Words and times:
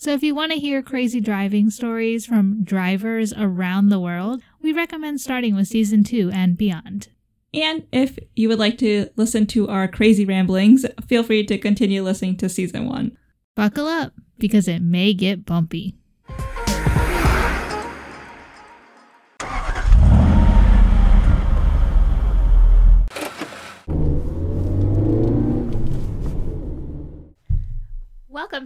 So 0.00 0.12
if 0.12 0.22
you 0.22 0.34
want 0.34 0.50
to 0.52 0.58
hear 0.58 0.80
crazy 0.80 1.20
driving 1.20 1.68
stories 1.68 2.24
from 2.24 2.64
drivers 2.64 3.34
around 3.34 3.90
the 3.90 4.00
world, 4.00 4.40
we 4.62 4.72
recommend 4.72 5.20
starting 5.20 5.54
with 5.54 5.68
season 5.68 6.04
two 6.04 6.30
and 6.32 6.56
beyond. 6.56 7.08
And 7.52 7.86
if 7.92 8.18
you 8.34 8.48
would 8.48 8.58
like 8.58 8.78
to 8.78 9.10
listen 9.16 9.46
to 9.48 9.68
our 9.68 9.86
crazy 9.88 10.24
ramblings, 10.24 10.86
feel 11.06 11.22
free 11.22 11.44
to 11.44 11.58
continue 11.58 12.02
listening 12.02 12.38
to 12.38 12.48
season 12.48 12.88
one. 12.88 13.14
Buckle 13.54 13.86
up, 13.86 14.14
because 14.38 14.68
it 14.68 14.80
may 14.80 15.12
get 15.12 15.44
bumpy. 15.44 15.98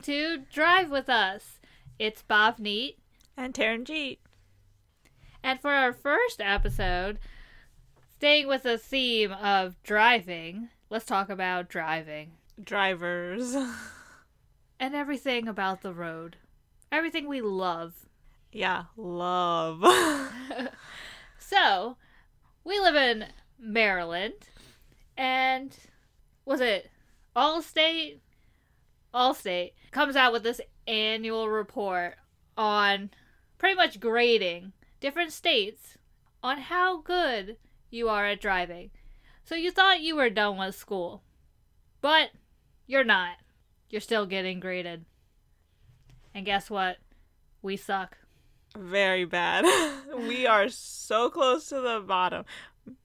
To 0.04 0.44
Drive 0.52 0.90
With 0.90 1.08
Us. 1.08 1.60
It's 1.98 2.22
Bhavneet. 2.28 2.96
And 3.38 3.54
Taranjeet. 3.54 4.18
And 5.42 5.58
for 5.58 5.70
our 5.70 5.94
first 5.94 6.42
episode, 6.42 7.18
staying 8.14 8.46
with 8.46 8.64
the 8.64 8.76
theme 8.76 9.32
of 9.32 9.82
driving, 9.82 10.68
let's 10.90 11.06
talk 11.06 11.30
about 11.30 11.70
driving 11.70 12.32
Drivers. 12.62 13.56
and 14.78 14.94
everything 14.94 15.48
about 15.48 15.80
the 15.80 15.94
road. 15.94 16.36
Everything 16.92 17.26
we 17.26 17.40
love. 17.40 18.06
yeah, 18.52 18.84
love. 18.98 19.82
So, 21.38 21.96
we 22.62 22.78
live 22.78 22.94
in 22.96 23.26
Maryland, 23.58 24.48
and 25.16 25.74
was 26.44 26.60
it 26.60 26.90
Allstate? 27.36 28.18
Allstate 29.14 29.72
comes 29.92 30.16
out 30.16 30.32
with 30.32 30.42
this 30.42 30.60
annual 30.86 31.48
report 31.48 32.16
on 32.56 33.10
pretty 33.58 33.76
much 33.76 34.00
grading 34.00 34.72
different 35.00 35.32
states 35.32 35.96
on 36.42 36.58
how 36.58 36.98
good 36.98 37.56
you 37.90 38.08
are 38.08 38.26
at 38.26 38.40
driving. 38.40 38.90
So 39.44 39.54
you 39.54 39.70
thought 39.70 40.00
you 40.00 40.16
were 40.16 40.30
done 40.30 40.58
with 40.58 40.74
school, 40.74 41.22
but 42.00 42.30
you're 42.86 43.04
not. 43.04 43.36
You're 43.88 44.00
still 44.00 44.26
getting 44.26 44.60
graded. 44.60 45.04
And 46.34 46.44
guess 46.44 46.68
what? 46.68 46.96
We 47.62 47.76
suck. 47.76 48.18
Very 48.76 49.24
bad. 49.24 49.64
we 50.16 50.46
are 50.46 50.68
so 50.68 51.30
close 51.30 51.68
to 51.68 51.80
the 51.80 52.02
bottom. 52.04 52.44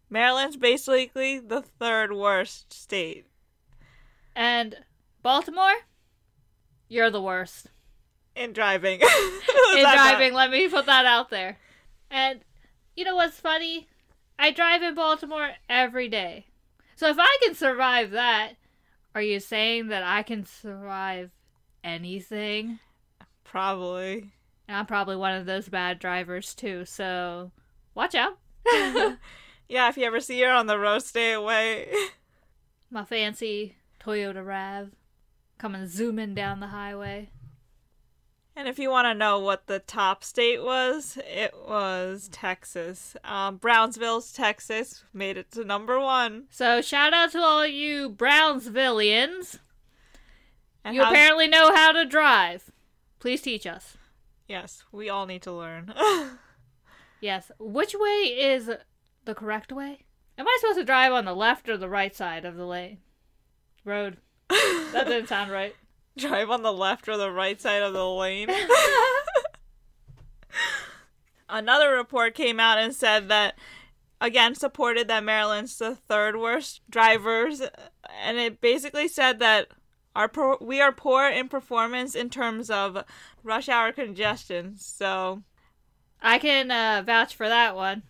Maryland's 0.09 0.57
basically 0.57 1.39
the 1.39 1.61
third 1.61 2.11
worst 2.13 2.73
state. 2.73 3.27
And 4.35 4.75
Baltimore, 5.21 5.75
you're 6.89 7.09
the 7.09 7.21
worst. 7.21 7.67
In 8.35 8.51
driving. 8.51 8.99
In 9.73 9.79
driving, 9.79 10.33
let 10.33 10.51
me 10.51 10.67
put 10.67 10.85
that 10.87 11.05
out 11.05 11.29
there. 11.29 11.57
And 12.11 12.41
you 12.95 13.05
know 13.05 13.15
what's 13.15 13.39
funny? 13.39 13.87
I 14.37 14.51
drive 14.51 14.81
in 14.81 14.95
Baltimore 14.95 15.51
every 15.69 16.09
day. 16.09 16.47
So 16.95 17.07
if 17.07 17.17
I 17.19 17.37
can 17.43 17.55
survive 17.55 18.11
that, 18.11 18.53
are 19.15 19.21
you 19.21 19.39
saying 19.39 19.87
that 19.87 20.03
I 20.03 20.23
can 20.23 20.45
survive 20.45 21.31
anything? 21.83 22.79
Probably. 23.43 24.31
And 24.67 24.77
I'm 24.77 24.85
probably 24.85 25.15
one 25.15 25.35
of 25.35 25.45
those 25.45 25.69
bad 25.69 25.99
drivers 25.99 26.53
too, 26.53 26.85
so 26.85 27.51
watch 27.95 28.15
out. 28.15 28.37
Yeah, 29.69 29.87
if 29.87 29.97
you 29.97 30.05
ever 30.05 30.19
see 30.19 30.41
her 30.41 30.49
on 30.49 30.65
the 30.65 30.79
road, 30.79 31.03
stay 31.03 31.31
away. 31.31 31.93
My 32.89 33.05
fancy 33.05 33.75
Toyota 34.03 34.43
RAV 34.43 34.89
coming 35.59 35.85
zooming 35.87 36.33
down 36.33 36.59
the 36.59 36.67
highway. 36.67 37.29
And 38.55 38.67
if 38.67 38.79
you 38.79 38.89
want 38.89 39.05
to 39.05 39.13
know 39.13 39.39
what 39.39 39.67
the 39.67 39.79
top 39.79 40.23
state 40.23 40.63
was, 40.63 41.17
it 41.25 41.53
was 41.55 42.27
Texas. 42.31 43.15
Um, 43.23 43.57
Brownsville's 43.57 44.33
Texas 44.33 45.03
made 45.13 45.37
it 45.37 45.51
to 45.51 45.63
number 45.63 45.99
one. 45.99 46.45
So 46.49 46.81
shout 46.81 47.13
out 47.13 47.31
to 47.33 47.39
all 47.39 47.65
you 47.67 48.09
Brownsvillians. 48.09 49.59
And 50.83 50.95
You 50.95 51.03
how's- 51.03 51.13
apparently 51.13 51.47
know 51.47 51.73
how 51.73 51.91
to 51.91 52.05
drive. 52.05 52.71
Please 53.19 53.41
teach 53.41 53.67
us. 53.67 53.95
Yes, 54.47 54.83
we 54.91 55.07
all 55.09 55.25
need 55.27 55.43
to 55.43 55.51
learn. 55.53 55.93
Yes. 57.21 57.51
Which 57.59 57.93
way 57.93 58.09
is 58.39 58.71
the 59.25 59.35
correct 59.35 59.73
way? 59.73 60.05
Am 60.37 60.47
I 60.47 60.57
supposed 60.61 60.79
to 60.79 60.85
drive 60.85 61.11
on 61.11 61.25
the 61.25 61.35
left 61.35 61.67
or 61.67 61.75
the 61.75 61.89
right 61.89 62.15
side 62.15 62.45
of 62.45 62.55
the 62.55 62.65
lane? 62.65 62.99
Road. 63.83 64.19
That 64.91 65.05
didn't 65.05 65.27
sound 65.27 65.51
right. 65.51 65.75
Drive 66.17 66.49
on 66.49 66.63
the 66.63 66.73
left 66.73 67.07
or 67.07 67.15
the 67.15 67.31
right 67.31 67.61
side 67.61 67.83
of 67.83 67.93
the 67.93 68.07
lane. 68.07 68.49
Another 71.49 71.91
report 71.93 72.33
came 72.33 72.59
out 72.59 72.79
and 72.79 72.93
said 72.93 73.29
that, 73.29 73.55
again, 74.19 74.55
supported 74.55 75.07
that 75.07 75.23
Maryland's 75.23 75.77
the 75.77 75.95
third 75.95 76.37
worst 76.37 76.81
drivers, 76.89 77.61
and 78.21 78.37
it 78.37 78.61
basically 78.61 79.07
said 79.07 79.39
that 79.39 79.67
our 80.15 80.27
pro- 80.27 80.57
we 80.59 80.81
are 80.81 80.91
poor 80.91 81.27
in 81.27 81.47
performance 81.49 82.15
in 82.15 82.29
terms 82.29 82.69
of 82.69 83.03
rush 83.43 83.69
hour 83.69 83.91
congestion. 83.91 84.75
So, 84.77 85.43
I 86.21 86.39
can 86.39 86.71
uh, 86.71 87.03
vouch 87.05 87.35
for 87.35 87.47
that 87.47 87.75
one. 87.75 88.03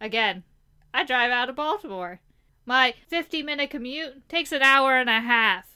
Again, 0.00 0.42
I 0.92 1.04
drive 1.04 1.30
out 1.30 1.48
of 1.48 1.56
Baltimore. 1.56 2.20
My 2.64 2.94
50 3.08 3.42
minute 3.42 3.70
commute 3.70 4.28
takes 4.28 4.52
an 4.52 4.62
hour 4.62 4.96
and 4.98 5.08
a 5.08 5.20
half. 5.20 5.75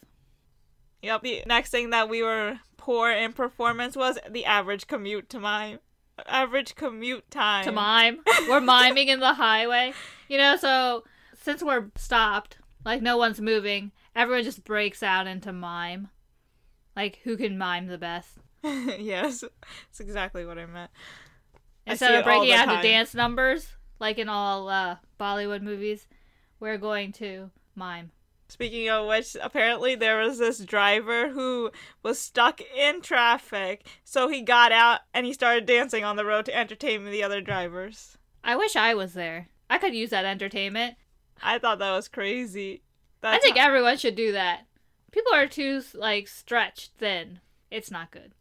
Yep. 1.03 1.23
The 1.23 1.43
next 1.47 1.71
thing 1.71 1.91
that 1.91 2.09
we 2.09 2.23
were 2.23 2.59
poor 2.77 3.11
in 3.11 3.33
performance 3.33 3.97
was 3.97 4.19
the 4.29 4.45
average 4.45 4.87
commute 4.87 5.29
to 5.31 5.41
mime. 5.41 5.79
Average 6.27 6.75
commute 6.75 7.31
time. 7.31 7.65
to 7.65 7.73
mime. 7.73 8.21
We're 8.49 8.61
miming 8.61 9.09
in 9.09 9.21
the 9.21 9.35
highway. 9.35 9.93
You 10.29 10.39
know, 10.39 10.57
so 10.57 11.05
since 11.43 11.63
we're 11.63 11.91
stopped, 11.97 12.59
like 12.85 13.03
no 13.03 13.17
one's 13.17 13.41
moving, 13.41 13.93
everyone 14.15 14.45
just 14.45 14.65
breaks 14.65 15.03
out 15.03 15.27
into 15.27 15.53
mime. 15.53 16.09
Like 16.97 17.21
who 17.25 17.37
can 17.37 17.57
mime 17.57 17.87
the 17.87 17.99
best? 17.99 18.39
yes, 18.63 19.41
that's 19.41 20.01
exactly 20.01 20.45
what 20.45 20.59
I 20.59 20.67
meant. 20.67 20.91
Instead 21.87 22.11
see 22.11 22.17
of 22.17 22.25
breaking 22.25 22.53
out 22.53 22.77
to 22.77 22.83
dance 22.87 23.15
numbers, 23.15 23.69
like 23.99 24.19
in 24.19 24.29
all 24.29 24.69
uh, 24.69 24.97
Bollywood 25.19 25.63
movies, 25.63 26.07
we're 26.59 26.79
going 26.79 27.13
to 27.13 27.51
mime. 27.75 28.11
Speaking 28.51 28.89
of 28.89 29.07
which, 29.07 29.37
apparently 29.41 29.95
there 29.95 30.19
was 30.19 30.39
this 30.39 30.59
driver 30.59 31.29
who 31.29 31.71
was 32.03 32.19
stuck 32.19 32.61
in 32.77 33.01
traffic, 33.01 33.87
so 34.05 34.29
he 34.29 34.43
got 34.43 34.73
out 34.73 35.01
and 35.15 35.25
he 35.25 35.33
started 35.33 35.67
dancing 35.67 36.03
on 36.05 36.17
the 36.17 36.25
road 36.25 36.47
to 36.47 36.57
entertain 36.57 37.05
the 37.05 37.23
other 37.23 37.41
drivers. 37.41 38.19
I 38.43 38.57
wish 38.57 38.75
I 38.75 38.95
was 38.95 39.15
there. 39.15 39.49
I 39.69 39.79
could 39.79 39.95
use 39.95 40.11
that 40.11 40.25
entertainment. 40.25 40.97
I 41.43 41.59
thought 41.59 41.79
that 41.79 41.93
was 41.93 42.09
crazy. 42.09 42.83
I 43.23 43.33
That's 43.33 43.45
think 43.45 43.57
everyone 43.57 43.99
should 43.99 44.17
do 44.17 44.33
that. 44.33 44.67
People 45.13 45.33
are 45.33 45.47
too 45.47 45.83
like 45.95 46.27
stretched 46.27 46.93
thin. 46.99 47.41
It's 47.71 47.91
not 47.91 48.11
good. 48.11 48.33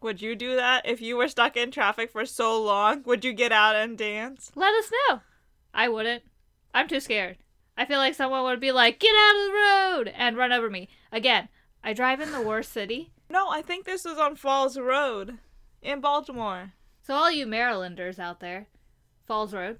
would 0.00 0.22
you 0.22 0.34
do 0.34 0.56
that 0.56 0.86
if 0.86 1.02
you 1.02 1.16
were 1.16 1.28
stuck 1.28 1.56
in 1.56 1.70
traffic 1.70 2.10
for 2.10 2.24
so 2.24 2.60
long? 2.62 3.02
Would 3.04 3.24
you 3.24 3.32
get 3.34 3.52
out 3.52 3.76
and 3.76 3.98
dance? 3.98 4.50
Let 4.54 4.72
us 4.74 4.90
know. 5.08 5.20
I 5.74 5.88
wouldn't. 5.88 6.22
I'm 6.72 6.88
too 6.88 7.00
scared. 7.00 7.36
I 7.78 7.84
feel 7.84 7.98
like 7.98 8.14
someone 8.14 8.42
would 8.42 8.58
be 8.58 8.72
like, 8.72 8.98
get 8.98 9.14
out 9.14 9.36
of 9.36 9.46
the 9.46 9.52
road 9.54 10.14
and 10.16 10.36
run 10.36 10.52
over 10.52 10.68
me. 10.68 10.88
Again, 11.12 11.48
I 11.84 11.92
drive 11.92 12.20
in 12.20 12.32
the 12.32 12.42
worst 12.42 12.72
city. 12.72 13.12
No, 13.30 13.50
I 13.50 13.62
think 13.62 13.84
this 13.84 14.04
was 14.04 14.18
on 14.18 14.34
Falls 14.34 14.76
Road 14.76 15.38
in 15.80 16.00
Baltimore. 16.00 16.72
So, 17.02 17.14
all 17.14 17.30
you 17.30 17.46
Marylanders 17.46 18.18
out 18.18 18.40
there, 18.40 18.66
Falls 19.26 19.54
Road. 19.54 19.78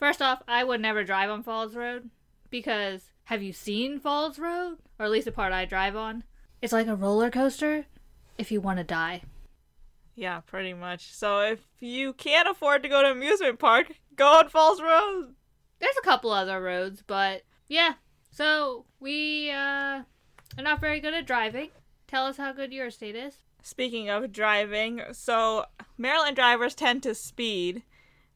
First 0.00 0.20
off, 0.20 0.42
I 0.48 0.64
would 0.64 0.80
never 0.80 1.04
drive 1.04 1.30
on 1.30 1.44
Falls 1.44 1.76
Road 1.76 2.10
because 2.50 3.12
have 3.26 3.40
you 3.40 3.52
seen 3.52 4.00
Falls 4.00 4.38
Road? 4.38 4.78
Or 4.98 5.06
at 5.06 5.12
least 5.12 5.26
the 5.26 5.32
part 5.32 5.52
I 5.52 5.64
drive 5.64 5.94
on? 5.94 6.24
It's 6.60 6.72
like 6.72 6.88
a 6.88 6.96
roller 6.96 7.30
coaster 7.30 7.86
if 8.36 8.50
you 8.50 8.60
want 8.60 8.78
to 8.78 8.84
die. 8.84 9.22
Yeah, 10.16 10.40
pretty 10.40 10.74
much. 10.74 11.12
So 11.12 11.40
if 11.40 11.60
you 11.78 12.14
can't 12.14 12.48
afford 12.48 12.82
to 12.82 12.88
go 12.88 13.02
to 13.02 13.12
amusement 13.12 13.60
park, 13.60 13.92
go 14.16 14.26
on 14.38 14.48
Falls 14.48 14.82
Road. 14.82 15.34
There's 15.78 15.96
a 15.98 16.04
couple 16.04 16.30
other 16.30 16.60
roads, 16.60 17.02
but 17.06 17.42
yeah. 17.68 17.94
So 18.30 18.84
we 19.00 19.50
uh, 19.50 20.02
are 20.58 20.62
not 20.62 20.80
very 20.80 21.00
good 21.00 21.14
at 21.14 21.26
driving. 21.26 21.70
Tell 22.06 22.26
us 22.26 22.36
how 22.36 22.52
good 22.52 22.72
your 22.72 22.90
state 22.90 23.16
is. 23.16 23.38
Speaking 23.62 24.08
of 24.08 24.32
driving, 24.32 25.02
so 25.12 25.64
Maryland 25.98 26.36
drivers 26.36 26.74
tend 26.74 27.02
to 27.02 27.14
speed, 27.14 27.82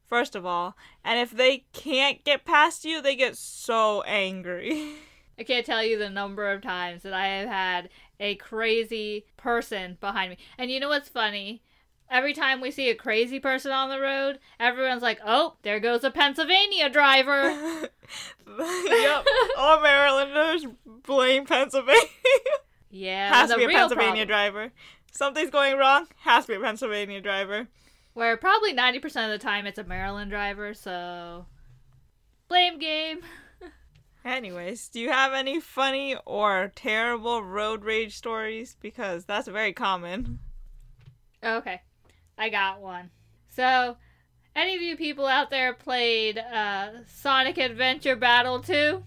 first 0.07 0.35
of 0.35 0.45
all, 0.45 0.77
and 1.05 1.21
if 1.21 1.31
they 1.31 1.67
can't 1.73 2.25
get 2.25 2.45
past 2.45 2.85
you, 2.85 3.01
they 3.01 3.15
get 3.15 3.37
so 3.37 4.03
angry. 4.03 4.95
I 5.39 5.45
can't 5.45 5.65
tell 5.65 5.85
you 5.85 5.99
the 5.99 6.11
number 6.11 6.51
of 6.51 6.61
times 6.61 7.03
that 7.03 7.15
I 7.15 7.27
have 7.27 7.49
had 7.49 7.89
a 8.19 8.35
crazy 8.35 9.25
person 9.37 9.97
behind 10.01 10.31
me. 10.31 10.39
And 10.59 10.71
you 10.71 10.81
know 10.81 10.89
what's 10.89 11.09
funny? 11.09 11.63
Every 12.11 12.33
time 12.33 12.61
we 12.61 12.73
see 12.73 12.91
a 12.91 12.95
crazy 12.95 13.39
person 13.39 13.71
on 13.71 13.89
the 13.89 14.01
road, 14.01 14.41
everyone's 14.59 15.03
like, 15.03 15.21
"Oh, 15.25 15.55
there 15.63 15.79
goes 15.79 16.03
a 16.03 16.11
Pennsylvania 16.11 16.89
driver." 16.89 17.43
yep, 17.51 17.89
oh, 18.49 19.55
all 19.57 19.81
Marylanders 19.81 20.67
blame 20.85 21.47
Pennsylvania. 21.47 22.01
Yeah, 22.91 23.33
has 23.33 23.51
to 23.51 23.57
be 23.57 23.65
a 23.65 23.69
Pennsylvania 23.69 24.27
problem, 24.27 24.29
driver. 24.29 24.73
Something's 25.13 25.51
going 25.51 25.77
wrong. 25.77 26.09
Has 26.19 26.47
to 26.47 26.53
be 26.53 26.57
a 26.57 26.61
Pennsylvania 26.61 27.21
driver. 27.21 27.69
Where 28.15 28.37
probably 28.37 28.73
ninety 28.73 28.99
percent 28.99 29.33
of 29.33 29.39
the 29.39 29.45
time 29.45 29.67
it's 29.67 29.79
a 29.79 29.85
Maryland 29.85 30.33
driver. 30.33 30.75
So, 30.75 31.47
blame 32.49 32.81
game. 32.81 33.21
Anyways, 34.25 34.89
do 34.89 34.99
you 34.99 35.11
have 35.11 35.33
any 35.33 35.61
funny 35.61 36.17
or 36.27 36.73
terrible 36.75 37.45
road 37.45 37.85
rage 37.85 38.17
stories? 38.17 38.77
Because 38.81 39.25
that's 39.25 39.47
very 39.47 39.73
common. 39.73 40.41
Okay, 41.43 41.81
I 42.41 42.49
got 42.49 42.81
one. 42.81 43.11
So, 43.51 43.99
any 44.57 44.75
of 44.75 44.81
you 44.81 44.97
people 44.97 45.27
out 45.27 45.51
there 45.51 45.75
played 45.75 46.39
uh, 46.39 46.89
Sonic 47.07 47.59
Adventure 47.59 48.17
Battle 48.17 48.61
2? 48.61 49.03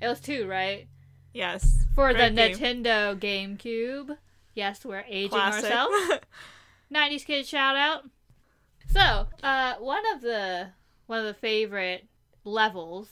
It 0.00 0.06
was 0.06 0.20
2, 0.20 0.46
right? 0.46 0.86
Yes. 1.34 1.84
For 1.96 2.14
the 2.14 2.30
game. 2.30 2.54
Nintendo 2.54 3.18
GameCube. 3.18 4.16
Yes, 4.54 4.84
we're 4.84 5.04
aging 5.08 5.30
Classic. 5.30 5.64
ourselves. 5.64 6.20
90s 6.94 7.26
kid 7.26 7.46
shout 7.46 7.74
out. 7.74 8.04
So, 8.90 9.26
uh, 9.42 9.74
one 9.80 10.02
of 10.14 10.22
the 10.22 10.68
one 11.06 11.18
of 11.18 11.26
the 11.26 11.34
favorite 11.34 12.06
levels, 12.44 13.08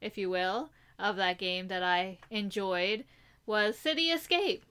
if 0.00 0.18
you 0.18 0.28
will, 0.28 0.68
of 0.98 1.16
that 1.16 1.38
game 1.38 1.68
that 1.68 1.82
I 1.82 2.18
enjoyed 2.30 3.04
was 3.46 3.78
City 3.78 4.10
Escape. 4.10 4.64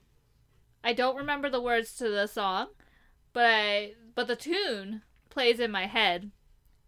I 0.84 0.92
don't 0.92 1.16
remember 1.16 1.50
the 1.50 1.60
words 1.60 1.96
to 1.96 2.08
the 2.08 2.26
song, 2.26 2.68
but 3.32 3.44
I 3.44 3.94
but 4.18 4.26
the 4.26 4.34
tune 4.34 5.02
plays 5.30 5.60
in 5.60 5.70
my 5.70 5.86
head 5.86 6.32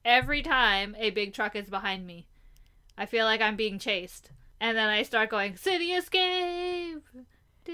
every 0.05 0.43
time 0.43 0.97
a 0.99 1.11
big 1.11 1.33
truck 1.33 1.55
is 1.55 1.71
behind 1.71 2.05
me. 2.05 2.27
I 2.99 3.07
feel 3.07 3.25
like 3.25 3.41
I'm 3.41 3.55
being 3.55 3.79
chased. 3.79 4.33
And 4.61 4.77
then 4.77 4.89
I 4.89 5.05
start 5.05 5.31
going, 5.31 5.55
City 5.55 5.93
Escape! 5.93 7.05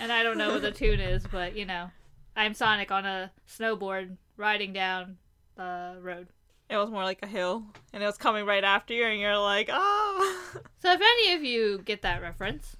And 0.00 0.10
I 0.10 0.22
don't 0.22 0.38
know 0.38 0.52
what 0.52 0.62
the 0.62 0.70
tune 0.70 1.00
is, 1.00 1.26
but 1.26 1.54
you 1.54 1.66
know, 1.66 1.90
I'm 2.34 2.54
Sonic 2.54 2.90
on 2.90 3.04
a 3.04 3.30
snowboard 3.46 4.16
riding 4.38 4.72
down 4.72 5.18
the 5.56 5.98
road. 6.00 6.28
it 6.70 6.78
was 6.78 6.88
more 6.88 7.04
like 7.04 7.18
a 7.22 7.26
hill, 7.26 7.62
and 7.92 8.02
it 8.02 8.06
was 8.06 8.16
coming 8.16 8.46
right 8.46 8.64
after 8.64 8.94
you, 8.94 9.04
and 9.04 9.20
you're 9.20 9.36
like, 9.36 9.68
oh. 9.70 10.54
So 10.78 10.92
if 10.92 11.00
any 11.02 11.34
of 11.34 11.44
you 11.44 11.82
get 11.84 12.00
that 12.02 12.22
reference, 12.22 12.76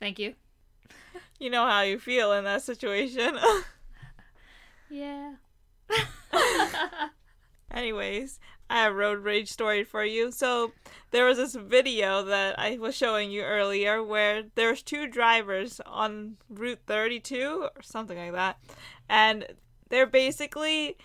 thank 0.00 0.18
you. 0.18 0.34
you 1.38 1.50
know 1.50 1.66
how 1.66 1.82
you 1.82 1.98
feel 1.98 2.32
in 2.32 2.44
that 2.44 2.62
situation. 2.62 3.36
Yeah. 4.90 5.34
Anyways, 7.70 8.40
I 8.70 8.82
have 8.82 8.94
road 8.94 9.24
rage 9.24 9.50
story 9.50 9.84
for 9.84 10.04
you. 10.04 10.30
So 10.32 10.72
there 11.10 11.24
was 11.24 11.36
this 11.36 11.54
video 11.54 12.22
that 12.24 12.58
I 12.58 12.78
was 12.78 12.94
showing 12.94 13.30
you 13.30 13.42
earlier 13.42 14.02
where 14.02 14.44
there's 14.54 14.82
two 14.82 15.06
drivers 15.06 15.80
on 15.86 16.36
Route 16.48 16.80
32 16.86 17.68
or 17.74 17.82
something 17.82 18.18
like 18.18 18.32
that, 18.32 18.58
and 19.08 19.46
they're 19.88 20.06
basically 20.06 20.96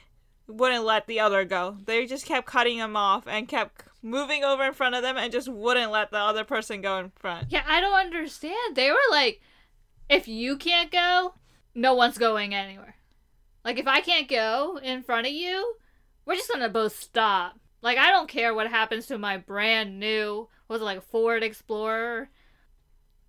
wouldn't 0.48 0.84
let 0.84 1.08
the 1.08 1.20
other 1.20 1.46
go. 1.46 1.78
They 1.86 2.06
just 2.06 2.26
kept 2.26 2.48
cutting 2.48 2.78
him 2.78 2.96
off 2.98 3.28
and 3.28 3.48
kept 3.48 3.84
moving 4.02 4.44
over 4.44 4.64
in 4.64 4.74
front 4.74 4.96
of 4.96 5.02
them 5.02 5.16
and 5.18 5.32
just 5.32 5.48
wouldn't 5.48 5.92
let 5.92 6.12
the 6.12 6.18
other 6.18 6.44
person 6.44 6.82
go 6.82 6.98
in 6.98 7.12
front. 7.16 7.48
Yeah, 7.50 7.64
I 7.66 7.80
don't 7.80 7.94
understand. 7.94 8.76
They 8.76 8.92
were 8.92 8.98
like, 9.12 9.42
if 10.10 10.28
you 10.28 10.58
can't 10.58 10.92
go, 10.92 11.36
no 11.74 11.94
one's 11.94 12.18
going 12.18 12.54
anywhere. 12.54 12.96
Like, 13.64 13.80
if 13.80 13.88
I 13.88 14.02
can't 14.02 14.28
go 14.28 14.80
in 14.82 15.04
front 15.04 15.28
of 15.28 15.34
you, 15.34 15.76
we're 16.26 16.36
just 16.36 16.52
gonna 16.52 16.70
both 16.70 17.00
stop. 17.00 17.60
Like, 17.82 17.98
I 17.98 18.12
don't 18.12 18.30
care 18.30 18.54
what 18.54 18.68
happens 18.70 19.06
to 19.08 19.18
my 19.18 19.38
brand 19.38 20.00
new, 20.00 20.48
was 20.68 20.82
it 20.82 20.86
like 20.86 20.98
a 21.00 21.02
Ford 21.02 21.44
Explorer? 21.44 22.30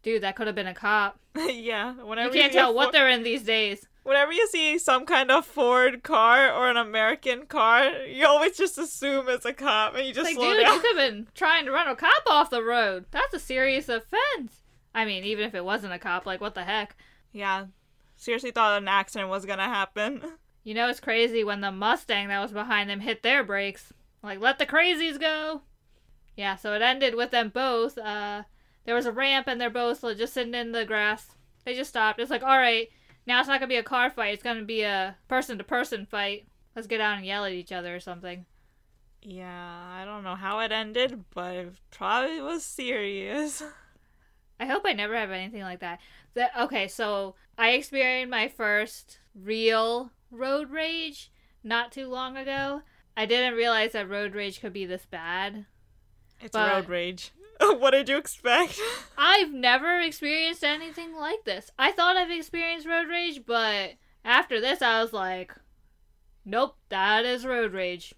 Dude, 0.03 0.23
that 0.23 0.37
could 0.37 0.47
have 0.47 0.57
been 0.57 0.67
a 0.67 0.75
cop. 0.75 1.19
yeah, 1.37 1.95
Whenever 1.95 2.35
You 2.35 2.41
can't 2.41 2.53
see 2.53 2.59
tell 2.59 2.71
a 2.71 2.75
what 2.75 2.93
they're 2.93 3.09
in 3.09 3.23
these 3.23 3.43
days. 3.43 3.87
whenever 4.03 4.33
you 4.33 4.47
see 4.49 4.79
some 4.79 5.07
kind 5.07 5.31
of 5.31 5.47
Ford 5.47 6.03
car 6.03 6.53
or 6.53 6.69
an 6.71 6.77
American 6.77 7.47
car, 7.47 7.87
you 8.07 8.27
always 8.27 8.57
just 8.57 8.77
assume 8.79 9.29
it's 9.29 9.45
a 9.47 9.53
cop 9.53 9.95
and 9.97 10.07
you 10.07 10.13
just 10.13 10.27
Like, 10.27 10.35
slow 10.37 10.53
dude, 10.53 10.63
down. 10.65 10.75
you 10.75 10.81
could 10.81 10.97
have 10.99 11.11
been 11.11 11.27
trying 11.35 11.65
to 11.65 11.73
run 11.73 11.89
a 11.89 11.97
cop 11.97 12.23
off 12.27 12.51
the 12.51 12.63
road. 12.63 13.07
That's 13.11 13.35
a 13.35 13.39
serious 13.41 13.89
offense. 13.89 14.63
I 14.95 15.05
mean, 15.07 15.25
even 15.25 15.45
if 15.47 15.55
it 15.55 15.65
wasn't 15.65 15.95
a 15.95 15.99
cop, 15.99 16.27
like, 16.27 16.41
what 16.41 16.55
the 16.55 16.65
heck? 16.65 16.97
Yeah, 17.33 17.67
seriously 18.25 18.51
thought 18.51 18.81
an 18.81 18.89
accident 18.89 19.31
was 19.31 19.47
gonna 19.47 19.69
happen. 19.69 20.23
You 20.65 20.73
know, 20.73 20.89
it's 20.89 21.01
crazy 21.01 21.45
when 21.45 21.61
the 21.61 21.71
Mustang 21.71 22.29
that 22.29 22.41
was 22.41 22.53
behind 22.53 22.89
them 22.89 23.01
hit 23.01 23.23
their 23.23 23.45
brakes. 23.45 23.93
Like, 24.23 24.41
let 24.41 24.59
the 24.59 24.67
crazies 24.67 25.21
go. 25.21 25.61
Yeah, 26.37 26.57
so 26.57 26.73
it 26.73 26.81
ended 26.83 27.15
with 27.15 27.31
them 27.31 27.51
both. 27.51 27.99
Uh, 27.99 28.45
there 28.87 28.95
was 28.95 29.07
a 29.07 29.13
ramp 29.13 29.47
and 29.47 29.61
they're 29.61 29.69
both 29.69 30.03
like, 30.03 30.17
just 30.17 30.33
sitting 30.33 30.55
in 30.55 30.73
the 30.73 30.87
grass. 30.87 31.37
They 31.65 31.75
just 31.75 31.91
stopped. 31.91 32.19
It's 32.19 32.31
like, 32.31 32.43
all 32.43 32.59
right, 32.59 32.89
now 33.27 33.41
it's 33.41 33.49
not 33.49 33.61
gonna 33.61 33.69
be 33.69 33.77
a 33.77 33.83
car 33.83 34.11
fight. 34.11 34.35
It's 34.35 34.43
gonna 34.43 34.65
be 34.65 34.83
a 34.83 35.17
person-to-person 35.29 36.07
fight. 36.07 36.47
Let's 36.75 36.89
get 36.89 37.01
out 37.01 37.19
and 37.19 37.27
yell 37.27 37.45
at 37.45 37.53
each 37.53 37.73
other 37.73 37.95
or 37.95 38.01
something. 38.01 38.47
Yeah, 39.23 39.97
I 40.01 40.05
don't 40.05 40.25
know 40.25 40.35
how 40.35 40.61
it 40.61 40.73
ended, 40.73 41.25
but 41.33 41.55
it 41.55 41.75
probably 41.91 42.41
was 42.41 42.65
serious. 42.65 43.63
I 44.61 44.67
hope 44.67 44.83
I 44.85 44.93
never 44.93 45.17
have 45.17 45.31
anything 45.31 45.63
like 45.63 45.81
that. 45.81 46.01
That 46.35 46.53
okay, 46.59 46.89
so 46.89 47.35
I 47.57 47.71
experienced 47.71 48.31
my 48.31 48.49
first 48.49 49.19
real 49.35 50.11
road 50.31 50.71
rage 50.71 51.31
not 51.63 51.93
too 51.93 52.09
long 52.09 52.37
ago. 52.37 52.83
I 53.17 53.27
didn't 53.27 53.55
realize 53.55 53.93
that 53.93 54.09
road 54.09 54.35
rage 54.35 54.61
could 54.61 54.73
be 54.73 54.87
this 54.87 55.07
bad. 55.07 55.67
It's 56.41 56.53
But- 56.53 56.73
road 56.73 56.89
rage. 56.89 57.33
what 57.61 57.93
did 57.93 58.09
you 58.09 58.17
expect? 58.17 58.81
I've 59.19 59.53
never 59.53 60.01
experienced 60.01 60.65
anything 60.65 61.15
like 61.15 61.45
this. 61.45 61.71
I 61.79 61.93
thought 61.93 62.17
I've 62.17 62.31
experienced 62.31 62.87
road 62.87 63.09
rage, 63.09 63.43
but 63.47 63.93
after 64.25 64.61
this, 64.61 64.83
I 64.83 65.01
was 65.01 65.13
like, 65.13 65.55
nope, 66.45 66.77
that 66.89 67.25
is 67.25 67.47
road 67.47 67.73
rage. 67.73 68.13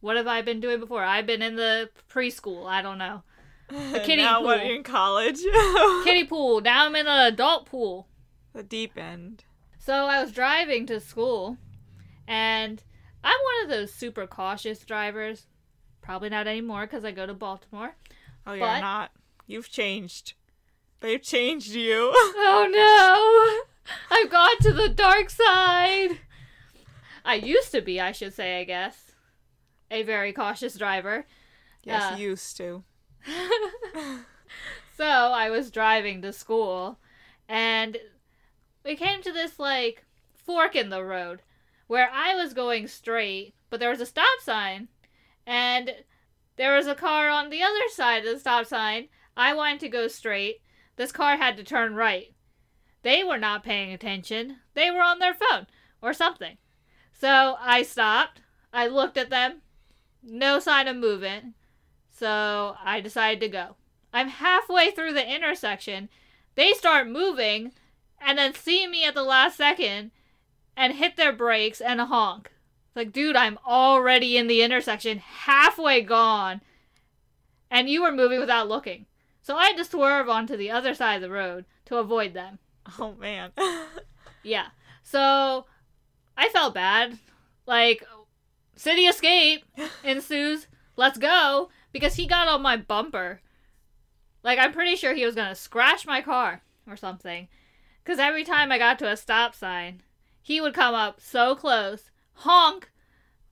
What 0.00 0.16
have 0.16 0.26
I 0.26 0.42
been 0.42 0.60
doing 0.60 0.80
before? 0.80 1.02
I've 1.04 1.26
been 1.26 1.42
in 1.42 1.56
the 1.56 1.88
preschool. 2.10 2.66
I 2.66 2.82
don't 2.82 2.98
know. 2.98 3.22
kiddie 3.70 4.16
now 4.16 4.40
pool. 4.40 4.50
in 4.50 4.82
college? 4.82 5.40
Kiddie 6.04 6.24
pool. 6.26 6.60
Now 6.60 6.84
I'm 6.84 6.94
in 6.96 7.06
an 7.06 7.32
adult 7.32 7.66
pool. 7.66 8.08
The 8.52 8.62
deep 8.62 8.96
end. 8.98 9.44
So 9.78 10.06
I 10.06 10.22
was 10.22 10.32
driving 10.32 10.86
to 10.86 11.00
school, 11.00 11.58
and 12.28 12.82
I'm 13.24 13.38
one 13.40 13.64
of 13.64 13.70
those 13.70 13.92
super 13.92 14.26
cautious 14.26 14.80
drivers. 14.84 15.46
Probably 16.00 16.28
not 16.28 16.46
anymore 16.46 16.82
because 16.86 17.04
I 17.04 17.10
go 17.12 17.26
to 17.26 17.34
Baltimore. 17.34 17.94
Oh, 18.46 18.52
you're 18.52 18.66
But- 18.66 18.80
not. 18.80 19.10
You've 19.46 19.70
changed. 19.70 20.34
They've 21.00 21.22
changed 21.22 21.72
you. 21.72 22.12
Oh 22.14 22.68
no! 22.70 23.92
I've 24.16 24.30
gone 24.30 24.58
to 24.60 24.72
the 24.72 24.88
dark 24.88 25.30
side! 25.30 26.20
I 27.24 27.34
used 27.34 27.72
to 27.72 27.80
be, 27.80 28.00
I 28.00 28.12
should 28.12 28.34
say, 28.34 28.60
I 28.60 28.64
guess. 28.64 29.12
A 29.90 30.02
very 30.04 30.32
cautious 30.32 30.76
driver. 30.76 31.26
yes, 31.84 32.12
Uh, 32.14 32.16
used 32.16 32.56
to. 32.58 32.84
So 34.96 35.04
I 35.06 35.48
was 35.50 35.70
driving 35.70 36.20
to 36.22 36.32
school, 36.32 36.98
and 37.48 37.96
we 38.84 38.96
came 38.96 39.22
to 39.22 39.32
this, 39.32 39.58
like, 39.58 40.04
fork 40.34 40.74
in 40.74 40.90
the 40.90 41.04
road 41.04 41.42
where 41.86 42.10
I 42.12 42.34
was 42.34 42.54
going 42.54 42.88
straight, 42.88 43.54
but 43.70 43.80
there 43.80 43.90
was 43.90 44.00
a 44.00 44.06
stop 44.06 44.40
sign, 44.40 44.88
and 45.46 45.92
there 46.56 46.76
was 46.76 46.86
a 46.86 46.94
car 46.94 47.28
on 47.28 47.50
the 47.50 47.62
other 47.62 47.88
side 47.90 48.24
of 48.24 48.32
the 48.32 48.40
stop 48.40 48.66
sign. 48.66 49.08
I 49.36 49.54
wanted 49.54 49.80
to 49.80 49.88
go 49.88 50.08
straight. 50.08 50.60
This 50.96 51.12
car 51.12 51.36
had 51.36 51.56
to 51.56 51.64
turn 51.64 51.94
right. 51.94 52.32
They 53.02 53.24
were 53.24 53.38
not 53.38 53.64
paying 53.64 53.92
attention. 53.92 54.58
They 54.74 54.90
were 54.90 55.02
on 55.02 55.18
their 55.18 55.34
phone 55.34 55.66
or 56.00 56.12
something. 56.12 56.56
So 57.12 57.56
I 57.60 57.82
stopped. 57.82 58.40
I 58.72 58.86
looked 58.86 59.16
at 59.16 59.30
them. 59.30 59.62
No 60.22 60.58
sign 60.58 60.88
of 60.88 60.96
movement. 60.96 61.54
So 62.10 62.76
I 62.82 63.00
decided 63.00 63.40
to 63.40 63.48
go. 63.48 63.76
I'm 64.12 64.28
halfway 64.28 64.90
through 64.90 65.14
the 65.14 65.34
intersection. 65.34 66.08
They 66.54 66.72
start 66.72 67.08
moving 67.08 67.72
and 68.24 68.38
then 68.38 68.54
see 68.54 68.86
me 68.86 69.04
at 69.04 69.14
the 69.14 69.22
last 69.22 69.56
second 69.56 70.10
and 70.76 70.94
hit 70.94 71.16
their 71.16 71.32
brakes 71.32 71.80
and 71.80 72.00
honk. 72.00 72.50
It's 72.88 72.96
like, 72.96 73.12
dude, 73.12 73.36
I'm 73.36 73.58
already 73.66 74.36
in 74.36 74.46
the 74.46 74.62
intersection, 74.62 75.18
halfway 75.18 76.02
gone, 76.02 76.60
and 77.70 77.88
you 77.88 78.02
were 78.02 78.12
moving 78.12 78.40
without 78.40 78.68
looking. 78.68 79.06
So 79.42 79.56
I 79.56 79.66
had 79.66 79.76
to 79.78 79.84
swerve 79.84 80.28
onto 80.28 80.56
the 80.56 80.70
other 80.70 80.94
side 80.94 81.16
of 81.16 81.22
the 81.22 81.30
road 81.30 81.64
to 81.86 81.96
avoid 81.96 82.34
them. 82.34 82.58
Oh 82.98 83.14
man. 83.18 83.52
Yeah. 84.42 84.66
So 85.02 85.66
I 86.36 86.48
felt 86.48 86.74
bad. 86.74 87.18
Like, 87.66 88.04
city 88.76 89.02
escape 89.02 89.64
ensues. 90.04 90.66
Let's 90.96 91.18
go. 91.18 91.70
Because 91.92 92.14
he 92.14 92.26
got 92.26 92.48
on 92.48 92.62
my 92.62 92.76
bumper. 92.76 93.40
Like, 94.42 94.58
I'm 94.58 94.72
pretty 94.72 94.96
sure 94.96 95.14
he 95.14 95.24
was 95.24 95.34
going 95.34 95.48
to 95.48 95.54
scratch 95.54 96.06
my 96.06 96.20
car 96.20 96.62
or 96.88 96.96
something. 96.96 97.48
Because 98.02 98.18
every 98.18 98.44
time 98.44 98.72
I 98.72 98.78
got 98.78 98.98
to 99.00 99.08
a 99.10 99.16
stop 99.16 99.54
sign, 99.54 100.02
he 100.40 100.60
would 100.60 100.74
come 100.74 100.94
up 100.94 101.20
so 101.20 101.54
close, 101.54 102.10
honk, 102.34 102.90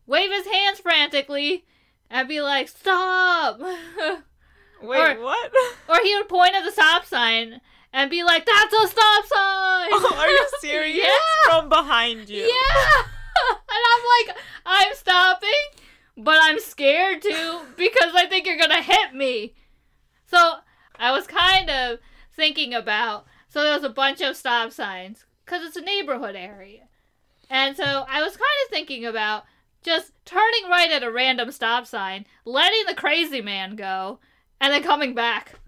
wave 0.06 0.30
his 0.32 0.46
hands 0.46 0.80
frantically, 0.80 1.64
and 2.10 2.28
be 2.28 2.40
like, 2.40 2.68
Stop! 2.68 3.60
Wait, 4.82 4.98
Or- 5.18 5.20
what? 5.22 5.52
or 5.88 5.96
he 6.02 6.14
would 6.16 6.28
point 6.28 6.54
at 6.54 6.64
the 6.64 6.72
stop 6.72 7.04
sign 7.04 7.60
and 7.92 8.10
be 8.10 8.22
like, 8.24 8.44
That's 8.46 8.72
a 8.74 8.88
stop 8.88 9.24
sign! 9.26 9.88
Oh, 9.92 10.16
are 10.18 10.28
you 10.28 10.48
serious? 10.60 11.04
yeah! 11.06 11.50
From 11.60 11.68
behind 11.68 12.28
you. 12.28 12.42
Yeah! 12.42 13.02
and 13.52 13.58
I'm 13.92 14.26
like, 14.26 14.36
I'm 14.66 14.94
stopping, 14.94 15.48
but 16.16 16.38
I'm 16.40 16.58
scared 16.58 17.22
too 17.22 17.60
because 17.76 18.12
I 18.14 18.26
think 18.28 18.46
you're 18.46 18.58
gonna 18.58 18.82
hit 18.82 19.14
me. 19.14 19.54
So 20.26 20.54
I 20.96 21.12
was 21.12 21.26
kind 21.26 21.70
of 21.70 21.98
thinking 22.34 22.74
about, 22.74 23.26
so 23.50 23.62
there 23.62 23.74
was 23.74 23.84
a 23.84 23.90
bunch 23.90 24.20
of 24.20 24.36
stop 24.36 24.72
signs 24.72 25.24
because 25.44 25.66
it's 25.66 25.76
a 25.76 25.82
neighborhood 25.82 26.36
area. 26.36 26.84
And 27.50 27.76
so 27.76 28.06
I 28.08 28.22
was 28.22 28.36
kind 28.36 28.48
of 28.64 28.70
thinking 28.70 29.04
about 29.04 29.44
just 29.82 30.12
turning 30.24 30.70
right 30.70 30.90
at 30.90 31.02
a 31.02 31.10
random 31.10 31.50
stop 31.50 31.86
sign, 31.86 32.26
letting 32.44 32.84
the 32.86 32.94
crazy 32.94 33.40
man 33.40 33.74
go, 33.74 34.20
and 34.60 34.72
then 34.72 34.84
coming 34.84 35.14
back 35.14 35.58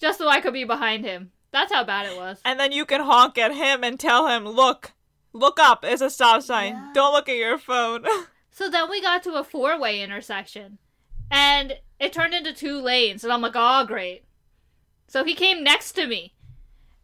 just 0.00 0.18
so 0.18 0.28
I 0.28 0.40
could 0.40 0.52
be 0.52 0.64
behind 0.64 1.04
him. 1.04 1.30
That's 1.52 1.72
how 1.72 1.84
bad 1.84 2.10
it 2.10 2.16
was. 2.16 2.40
And 2.44 2.58
then 2.58 2.72
you 2.72 2.84
can 2.84 3.02
honk 3.02 3.38
at 3.38 3.54
him 3.54 3.84
and 3.84 4.00
tell 4.00 4.26
him, 4.26 4.44
look, 4.44 4.92
look 5.32 5.60
up. 5.60 5.84
It's 5.84 6.02
a 6.02 6.10
stop 6.10 6.42
sign. 6.42 6.72
Yeah. 6.72 6.90
Don't 6.92 7.12
look 7.12 7.28
at 7.28 7.36
your 7.36 7.58
phone. 7.58 8.04
So 8.54 8.68
then 8.68 8.90
we 8.90 9.00
got 9.00 9.22
to 9.22 9.32
a 9.36 9.44
four 9.44 9.80
way 9.80 10.02
intersection 10.02 10.76
and 11.30 11.78
it 11.98 12.12
turned 12.12 12.34
into 12.34 12.52
two 12.52 12.78
lanes. 12.82 13.24
And 13.24 13.32
I'm 13.32 13.40
like, 13.40 13.54
oh, 13.54 13.86
great. 13.86 14.24
So 15.08 15.24
he 15.24 15.34
came 15.34 15.64
next 15.64 15.92
to 15.92 16.06
me 16.06 16.34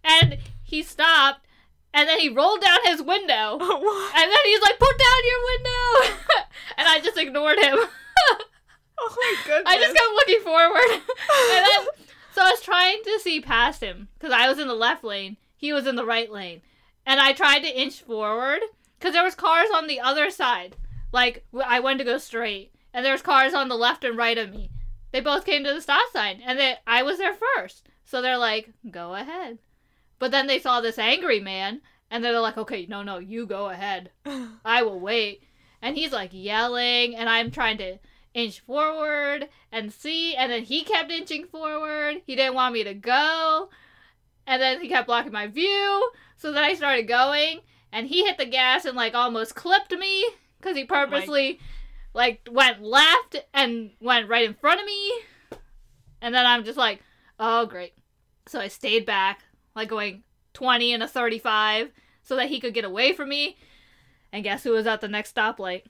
and 0.09 0.39
he 0.63 0.83
stopped 0.83 1.47
and 1.95 2.09
then 2.09 2.21
he 2.21 2.29
rolled 2.29 2.61
down 2.61 2.79
his 2.85 3.03
window. 3.03 3.57
what? 3.59 4.17
And 4.17 4.31
then 4.31 4.39
he's 4.45 4.61
like, 4.63 4.79
put 4.79 4.99
down 4.99 5.21
your 5.27 5.45
window. 5.53 6.17
and 6.79 6.89
I 6.89 7.01
just 7.03 7.19
ignored 7.19 7.59
him. 7.59 7.79
Oh 9.01 9.15
my 9.17 9.37
goodness. 9.47 9.73
I 9.73 9.79
just 9.79 9.95
kept 9.95 10.13
looking 10.13 10.41
forward. 10.41 10.91
and 10.91 11.67
then, 11.67 11.87
so 12.35 12.43
I 12.43 12.51
was 12.51 12.61
trying 12.61 13.01
to 13.05 13.21
see 13.21 13.41
past 13.41 13.81
him 13.81 14.09
because 14.19 14.33
I 14.33 14.49
was 14.49 14.59
in 14.59 14.67
the 14.67 14.75
left 14.75 15.05
lane. 15.05 15.37
He 15.57 15.73
was 15.73 15.87
in 15.87 15.95
the 15.95 16.05
right 16.05 16.29
lane. 16.29 16.63
And 17.07 17.21
I 17.21 17.33
tried 17.33 17.61
to 17.61 17.81
inch 17.81 18.03
forward 18.03 18.59
because 18.99 19.13
there 19.13 19.23
was 19.23 19.37
cars 19.37 19.69
on 19.73 19.87
the 19.87 20.01
other 20.01 20.31
side. 20.31 20.75
Like, 21.13 21.45
I 21.65 21.79
went 21.79 22.01
to 22.01 22.05
go 22.05 22.19
straight. 22.19 22.73
And 22.93 23.07
there 23.07 23.13
was 23.13 23.23
cars 23.23 23.55
on 23.55 23.69
the 23.69 23.77
left 23.77 24.03
and 24.03 24.19
right 24.19 24.37
of 24.37 24.51
me. 24.51 24.69
They 25.13 25.21
both 25.21 25.47
came 25.47 25.63
to 25.63 25.73
the 25.73 25.81
stop 25.81 26.11
sign. 26.13 26.43
And 26.45 26.59
they, 26.59 26.75
I 26.85 27.05
was 27.05 27.19
there 27.19 27.37
first. 27.57 27.89
So 28.05 28.21
they're 28.21 28.37
like, 28.37 28.71
go 28.91 29.15
ahead. 29.15 29.59
But 30.19 30.31
then 30.31 30.47
they 30.47 30.59
saw 30.59 30.81
this 30.81 30.99
angry 30.99 31.41
man. 31.41 31.81
And 32.11 32.25
they're 32.25 32.41
like, 32.41 32.57
okay, 32.57 32.87
no, 32.87 33.03
no, 33.03 33.19
you 33.19 33.47
go 33.47 33.69
ahead. 33.69 34.11
I 34.65 34.83
will 34.83 34.99
wait. 34.99 35.43
And 35.83 35.97
he's 35.97 36.13
like 36.13 36.31
yelling, 36.33 37.15
and 37.15 37.29
I'm 37.29 37.51
trying 37.51 37.79
to 37.79 37.99
inch 38.35 38.61
forward 38.61 39.49
and 39.71 39.93
see, 39.93 40.35
and 40.35 40.51
then 40.51 40.63
he 40.63 40.85
kept 40.85 41.11
inching 41.11 41.47
forward. 41.47 42.23
He 42.27 42.35
didn't 42.35 42.55
want 42.55 42.75
me 42.75 42.85
to 42.85 42.95
go. 42.95 43.69
And 44.47 44.63
then 44.63 44.81
he 44.81 44.89
kept 44.89 45.07
blocking 45.07 45.33
my 45.33 45.47
view. 45.47 46.11
So 46.37 46.53
then 46.53 46.65
I 46.65 46.75
started 46.75 47.07
going, 47.07 47.61
and 47.93 48.07
he 48.07 48.25
hit 48.25 48.39
the 48.39 48.47
gas 48.47 48.85
and 48.85 48.97
like 48.97 49.15
almost 49.15 49.55
clipped 49.55 49.93
me 49.93 50.25
because 50.59 50.77
he 50.77 50.85
oh 50.85 50.87
purposely 50.87 51.61
like 52.15 52.49
went 52.51 52.83
left 52.83 53.37
and 53.53 53.91
went 54.01 54.29
right 54.29 54.49
in 54.49 54.55
front 54.55 54.81
of 54.81 54.87
me. 54.87 55.13
And 56.21 56.35
then 56.35 56.47
I'm 56.47 56.65
just 56.65 56.79
like, 56.79 57.03
oh 57.39 57.67
great. 57.67 57.95
So 58.47 58.61
I 58.61 58.69
stayed 58.69 59.05
back, 59.05 59.45
like 59.79 59.89
going 59.89 60.23
20 60.53 60.93
and 60.93 61.03
a 61.03 61.09
35, 61.09 61.91
so 62.23 62.37
that 62.37 62.49
he 62.49 62.61
could 62.61 62.75
get 62.75 62.85
away 62.85 63.13
from 63.13 63.31
me. 63.31 63.57
And 64.33 64.45
guess 64.45 64.63
who 64.63 64.73
was 64.73 64.87
at 64.87 65.01
the 65.01 65.09
next 65.09 65.35
stoplight? 65.35 65.83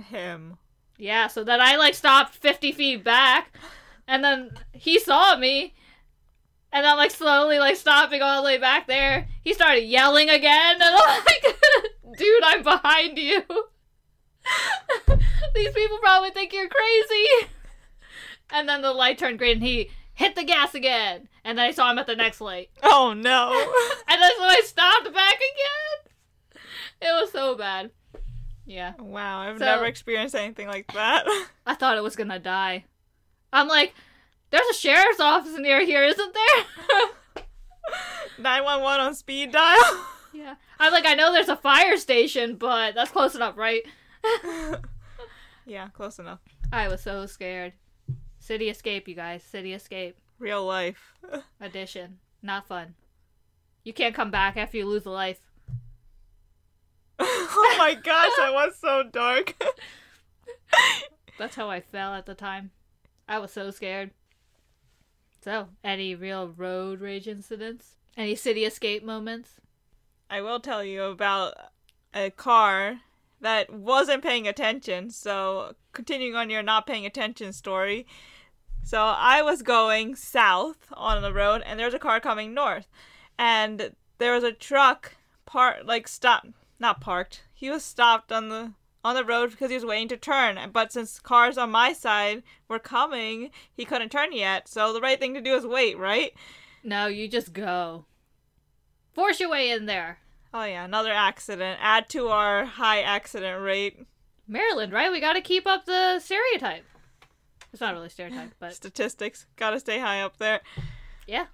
him. 0.00 0.58
Yeah, 0.98 1.28
so 1.28 1.44
then 1.44 1.60
I 1.60 1.76
like 1.76 1.94
stopped 1.94 2.34
50 2.34 2.72
feet 2.72 3.04
back, 3.04 3.56
and 4.06 4.22
then 4.22 4.50
he 4.72 4.98
saw 4.98 5.36
me, 5.36 5.74
and 6.72 6.86
I'm 6.86 6.96
like 6.96 7.10
slowly 7.10 7.58
like 7.58 7.76
stopping 7.76 8.22
all 8.22 8.42
the 8.42 8.46
way 8.46 8.58
back 8.58 8.86
there. 8.86 9.28
He 9.42 9.54
started 9.54 9.84
yelling 9.84 10.28
again, 10.28 10.74
and 10.74 10.82
I'm 10.82 11.24
like, 11.24 11.58
dude, 12.18 12.42
I'm 12.44 12.62
behind 12.62 13.18
you. 13.18 13.42
These 15.54 15.72
people 15.72 15.98
probably 15.98 16.30
think 16.30 16.52
you're 16.52 16.68
crazy. 16.68 17.48
And 18.52 18.68
then 18.68 18.82
the 18.82 18.92
light 18.92 19.18
turned 19.18 19.38
green, 19.38 19.54
and 19.54 19.62
he 19.62 19.90
hit 20.20 20.36
the 20.36 20.44
gas 20.44 20.74
again, 20.74 21.28
and 21.44 21.56
then 21.58 21.64
I 21.66 21.70
saw 21.70 21.90
him 21.90 21.98
at 21.98 22.06
the 22.06 22.14
next 22.14 22.40
light. 22.42 22.68
Oh 22.82 23.14
no. 23.16 23.50
And 24.12 24.20
then 24.20 24.30
so 24.36 24.42
I 24.44 24.60
stopped 24.64 25.14
back 25.14 25.34
again. 25.36 26.62
It 27.00 27.20
was 27.20 27.32
so 27.32 27.54
bad. 27.56 27.90
Yeah. 28.66 28.92
wow, 28.98 29.40
I've 29.40 29.58
So- 29.58 29.64
never 29.64 29.86
experienced 29.86 30.34
anything 30.34 30.66
like 30.68 30.92
that. 30.92 31.24
I 31.66 31.74
thought 31.74 31.96
it 31.96 32.02
was 32.02 32.16
gonna 32.16 32.38
die. 32.38 32.84
I'm 33.52 33.66
like, 33.68 33.94
there's 34.50 34.66
a 34.68 34.74
sheriff's 34.74 35.20
office 35.20 35.56
near 35.58 35.84
here, 35.84 36.04
isn't 36.04 36.34
there? 36.34 37.44
911 38.38 39.00
on 39.06 39.14
speed 39.14 39.52
dial. 39.52 40.04
yeah. 40.34 40.54
I'm 40.78 40.92
like, 40.92 41.06
I 41.06 41.14
know 41.14 41.32
there's 41.32 41.48
a 41.48 41.56
fire 41.56 41.96
station, 41.96 42.56
but 42.56 42.94
that's 42.94 43.10
close 43.10 43.34
enough, 43.34 43.56
right? 43.56 43.82
yeah, 45.66 45.88
close 45.88 46.18
enough. 46.18 46.40
I 46.72 46.88
was 46.88 47.00
so 47.02 47.26
scared. 47.26 47.72
City 48.50 48.68
Escape, 48.68 49.06
you 49.06 49.14
guys. 49.14 49.44
City 49.44 49.74
Escape 49.74 50.16
Real 50.40 50.66
life. 50.66 51.14
edition. 51.60 52.18
Not 52.42 52.66
fun. 52.66 52.96
You 53.84 53.92
can't 53.92 54.12
come 54.12 54.32
back 54.32 54.56
after 54.56 54.76
you 54.76 54.86
lose 54.86 55.06
a 55.06 55.10
life. 55.10 55.38
oh 57.20 57.74
my 57.78 57.94
gosh, 57.94 58.32
that 58.38 58.52
was 58.52 58.74
so 58.76 59.04
dark. 59.04 59.54
That's 61.38 61.54
how 61.54 61.70
I 61.70 61.80
felt 61.80 62.16
at 62.16 62.26
the 62.26 62.34
time. 62.34 62.72
I 63.28 63.38
was 63.38 63.52
so 63.52 63.70
scared. 63.70 64.10
So, 65.44 65.68
any 65.84 66.16
real 66.16 66.48
road 66.48 67.00
rage 67.00 67.28
incidents? 67.28 67.98
Any 68.16 68.34
city 68.34 68.64
escape 68.64 69.04
moments? 69.04 69.60
I 70.28 70.40
will 70.40 70.58
tell 70.58 70.82
you 70.82 71.04
about 71.04 71.54
a 72.12 72.30
car 72.30 72.98
that 73.40 73.72
wasn't 73.72 74.24
paying 74.24 74.48
attention. 74.48 75.10
So, 75.10 75.76
continuing 75.92 76.34
on 76.34 76.50
your 76.50 76.64
not 76.64 76.84
paying 76.84 77.06
attention 77.06 77.52
story. 77.52 78.08
So, 78.82 79.00
I 79.00 79.42
was 79.42 79.62
going 79.62 80.16
south 80.16 80.88
on 80.92 81.22
the 81.22 81.32
road 81.32 81.62
and 81.64 81.78
there 81.78 81.86
was 81.86 81.94
a 81.94 81.98
car 81.98 82.20
coming 82.20 82.54
north. 82.54 82.88
And 83.38 83.94
there 84.18 84.34
was 84.34 84.44
a 84.44 84.52
truck 84.52 85.14
part 85.46 85.86
like 85.86 86.08
stopped, 86.08 86.48
not 86.78 87.00
parked. 87.00 87.42
He 87.52 87.70
was 87.70 87.84
stopped 87.84 88.32
on 88.32 88.48
the 88.48 88.72
on 89.02 89.14
the 89.14 89.24
road 89.24 89.50
because 89.50 89.70
he 89.70 89.76
was 89.76 89.84
waiting 89.84 90.08
to 90.08 90.16
turn. 90.16 90.58
But 90.72 90.92
since 90.92 91.20
cars 91.20 91.56
on 91.56 91.70
my 91.70 91.92
side 91.92 92.42
were 92.68 92.78
coming, 92.78 93.50
he 93.72 93.84
couldn't 93.84 94.10
turn 94.10 94.32
yet. 94.32 94.68
So, 94.68 94.92
the 94.92 95.00
right 95.00 95.18
thing 95.18 95.34
to 95.34 95.40
do 95.40 95.54
is 95.54 95.66
wait, 95.66 95.96
right? 95.96 96.32
No, 96.82 97.06
you 97.06 97.28
just 97.28 97.52
go. 97.52 98.06
Force 99.12 99.40
your 99.40 99.50
way 99.50 99.70
in 99.70 99.86
there. 99.86 100.18
Oh 100.52 100.64
yeah, 100.64 100.84
another 100.84 101.12
accident. 101.12 101.78
Add 101.80 102.08
to 102.10 102.28
our 102.28 102.64
high 102.64 103.02
accident 103.02 103.62
rate. 103.62 104.04
Maryland, 104.48 104.92
right? 104.92 105.12
We 105.12 105.20
gotta 105.20 105.40
keep 105.40 105.66
up 105.66 105.86
the 105.86 106.18
stereotype. 106.18 106.84
It's 107.72 107.80
not 107.80 107.94
really 107.94 108.08
stereotype, 108.08 108.50
but 108.58 108.74
Statistics. 108.74 109.46
Gotta 109.56 109.80
stay 109.80 109.98
high 109.98 110.20
up 110.20 110.36
there. 110.38 110.60
yeah. 111.26 111.46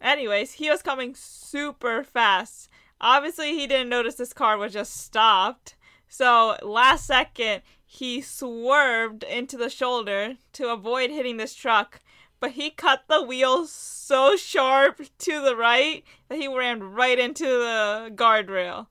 Anyways, 0.00 0.52
he 0.54 0.68
was 0.68 0.82
coming 0.82 1.14
super 1.14 2.04
fast. 2.04 2.68
Obviously, 3.00 3.54
he 3.54 3.66
didn't 3.66 3.88
notice 3.88 4.16
this 4.16 4.32
car 4.32 4.58
was 4.58 4.72
just 4.72 4.96
stopped. 4.96 5.76
So, 6.08 6.56
last 6.62 7.06
second, 7.06 7.62
he 7.84 8.20
swerved 8.20 9.22
into 9.24 9.56
the 9.56 9.70
shoulder 9.70 10.34
to 10.52 10.72
avoid 10.72 11.10
hitting 11.10 11.38
this 11.38 11.54
truck. 11.54 12.00
But 12.38 12.52
he 12.52 12.70
cut 12.70 13.04
the 13.08 13.22
wheel 13.22 13.66
so 13.66 14.36
sharp 14.36 15.00
to 15.20 15.40
the 15.40 15.56
right 15.56 16.04
that 16.28 16.38
he 16.38 16.46
ran 16.46 16.82
right 16.82 17.18
into 17.18 17.44
the 17.44 18.12
guardrail. 18.14 18.88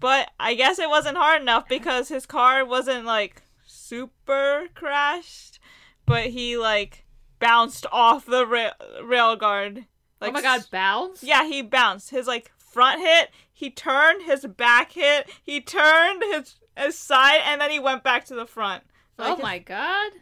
But 0.00 0.30
I 0.40 0.54
guess 0.54 0.78
it 0.78 0.88
wasn't 0.88 1.18
hard 1.18 1.42
enough 1.42 1.68
because 1.68 2.08
his 2.08 2.24
car 2.26 2.64
wasn't 2.64 3.04
like 3.04 3.42
super 3.66 4.68
crashed, 4.74 5.58
but 6.06 6.26
he 6.26 6.56
like 6.56 7.04
bounced 7.38 7.86
off 7.92 8.26
the 8.26 8.46
ra- 8.46 9.02
rail 9.04 9.36
guard. 9.36 9.84
Like 10.20 10.30
oh 10.30 10.32
my 10.32 10.42
god, 10.42 10.64
bounced? 10.70 11.22
yeah, 11.22 11.44
he 11.46 11.60
bounced. 11.62 12.10
His 12.10 12.26
like 12.26 12.50
front 12.56 13.00
hit, 13.00 13.30
he 13.52 13.70
turned, 13.70 14.22
his 14.22 14.44
back 14.46 14.92
hit, 14.92 15.28
he 15.42 15.60
turned 15.60 16.22
his 16.22 16.56
his 16.76 16.98
side, 16.98 17.40
and 17.44 17.60
then 17.60 17.70
he 17.70 17.78
went 17.78 18.02
back 18.02 18.24
to 18.26 18.34
the 18.34 18.46
front. 18.46 18.82
oh 19.18 19.30
Like, 19.34 19.42
my 19.42 19.58
god. 19.58 20.12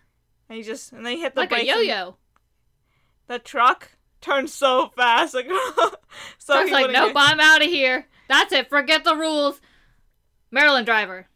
And 0.49 0.57
he 0.59 0.63
just 0.65 0.93
and 0.93 1.05
then 1.07 1.15
he 1.17 1.21
hit 1.23 1.35
the 1.35 1.43
Like 1.43 1.53
a 1.53 1.65
yo-yo. 1.65 2.17
The 3.27 3.39
truck 3.39 3.91
turned 4.21 4.51
so 4.51 4.91
fast, 4.97 5.35
like 5.35 5.49
so 5.49 5.95
So 6.39 6.55
I 6.55 6.61
was 6.61 6.69
he 6.69 6.75
like, 6.75 6.91
nope, 6.91 7.13
I'm 7.17 7.41
out 7.41 7.63
of 7.63 7.69
here. 7.69 8.07
That's 8.29 8.53
it. 8.53 8.69
Forget 8.69 9.05
the 9.05 9.17
rules. 9.17 9.61
Maryland 10.51 10.87
driver. 10.87 11.27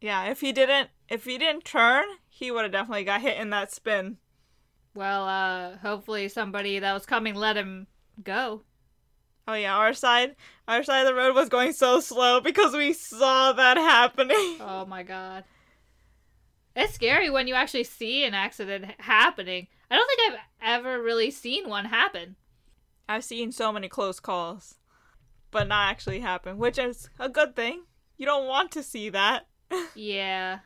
Yeah, 0.00 0.30
if 0.30 0.40
he 0.40 0.52
didn't 0.52 0.90
if 1.08 1.24
he 1.24 1.38
didn't 1.38 1.64
turn, 1.64 2.04
he 2.40 2.50
would 2.50 2.62
have 2.62 2.72
definitely 2.72 3.04
got 3.04 3.20
hit 3.20 3.36
in 3.36 3.50
that 3.50 3.70
spin. 3.70 4.16
Well, 4.94 5.28
uh, 5.28 5.76
hopefully 5.76 6.28
somebody 6.28 6.78
that 6.78 6.94
was 6.94 7.04
coming 7.06 7.34
let 7.34 7.56
him 7.56 7.86
go. 8.24 8.62
Oh 9.46 9.54
yeah, 9.54 9.76
our 9.76 9.92
side 9.92 10.36
our 10.66 10.82
side 10.82 11.00
of 11.02 11.06
the 11.06 11.14
road 11.14 11.34
was 11.34 11.48
going 11.48 11.72
so 11.72 12.00
slow 12.00 12.40
because 12.40 12.74
we 12.74 12.92
saw 12.94 13.52
that 13.52 13.76
happening. 13.76 14.56
Oh 14.60 14.86
my 14.86 15.02
god. 15.02 15.44
It's 16.74 16.94
scary 16.94 17.28
when 17.30 17.46
you 17.46 17.54
actually 17.54 17.84
see 17.84 18.24
an 18.24 18.32
accident 18.32 18.86
happening. 18.98 19.66
I 19.90 19.96
don't 19.96 20.08
think 20.08 20.32
I've 20.32 20.78
ever 20.80 21.02
really 21.02 21.30
seen 21.30 21.68
one 21.68 21.84
happen. 21.84 22.36
I've 23.08 23.24
seen 23.24 23.52
so 23.52 23.72
many 23.72 23.88
close 23.88 24.18
calls, 24.20 24.76
but 25.50 25.68
not 25.68 25.90
actually 25.90 26.20
happen, 26.20 26.56
which 26.58 26.78
is 26.78 27.10
a 27.18 27.28
good 27.28 27.54
thing. 27.54 27.82
You 28.16 28.24
don't 28.24 28.46
want 28.46 28.70
to 28.72 28.82
see 28.82 29.10
that. 29.10 29.46
Yeah. 29.94 30.60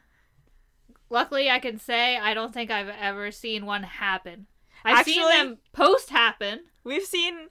Luckily, 1.14 1.48
I 1.48 1.60
can 1.60 1.78
say 1.78 2.18
I 2.18 2.34
don't 2.34 2.52
think 2.52 2.72
I've 2.72 2.88
ever 2.88 3.30
seen 3.30 3.66
one 3.66 3.84
happen. 3.84 4.48
I've 4.84 5.06
seen 5.06 5.22
them 5.22 5.58
post 5.72 6.10
happen. 6.10 6.64
We've 6.82 7.04
seen, 7.04 7.50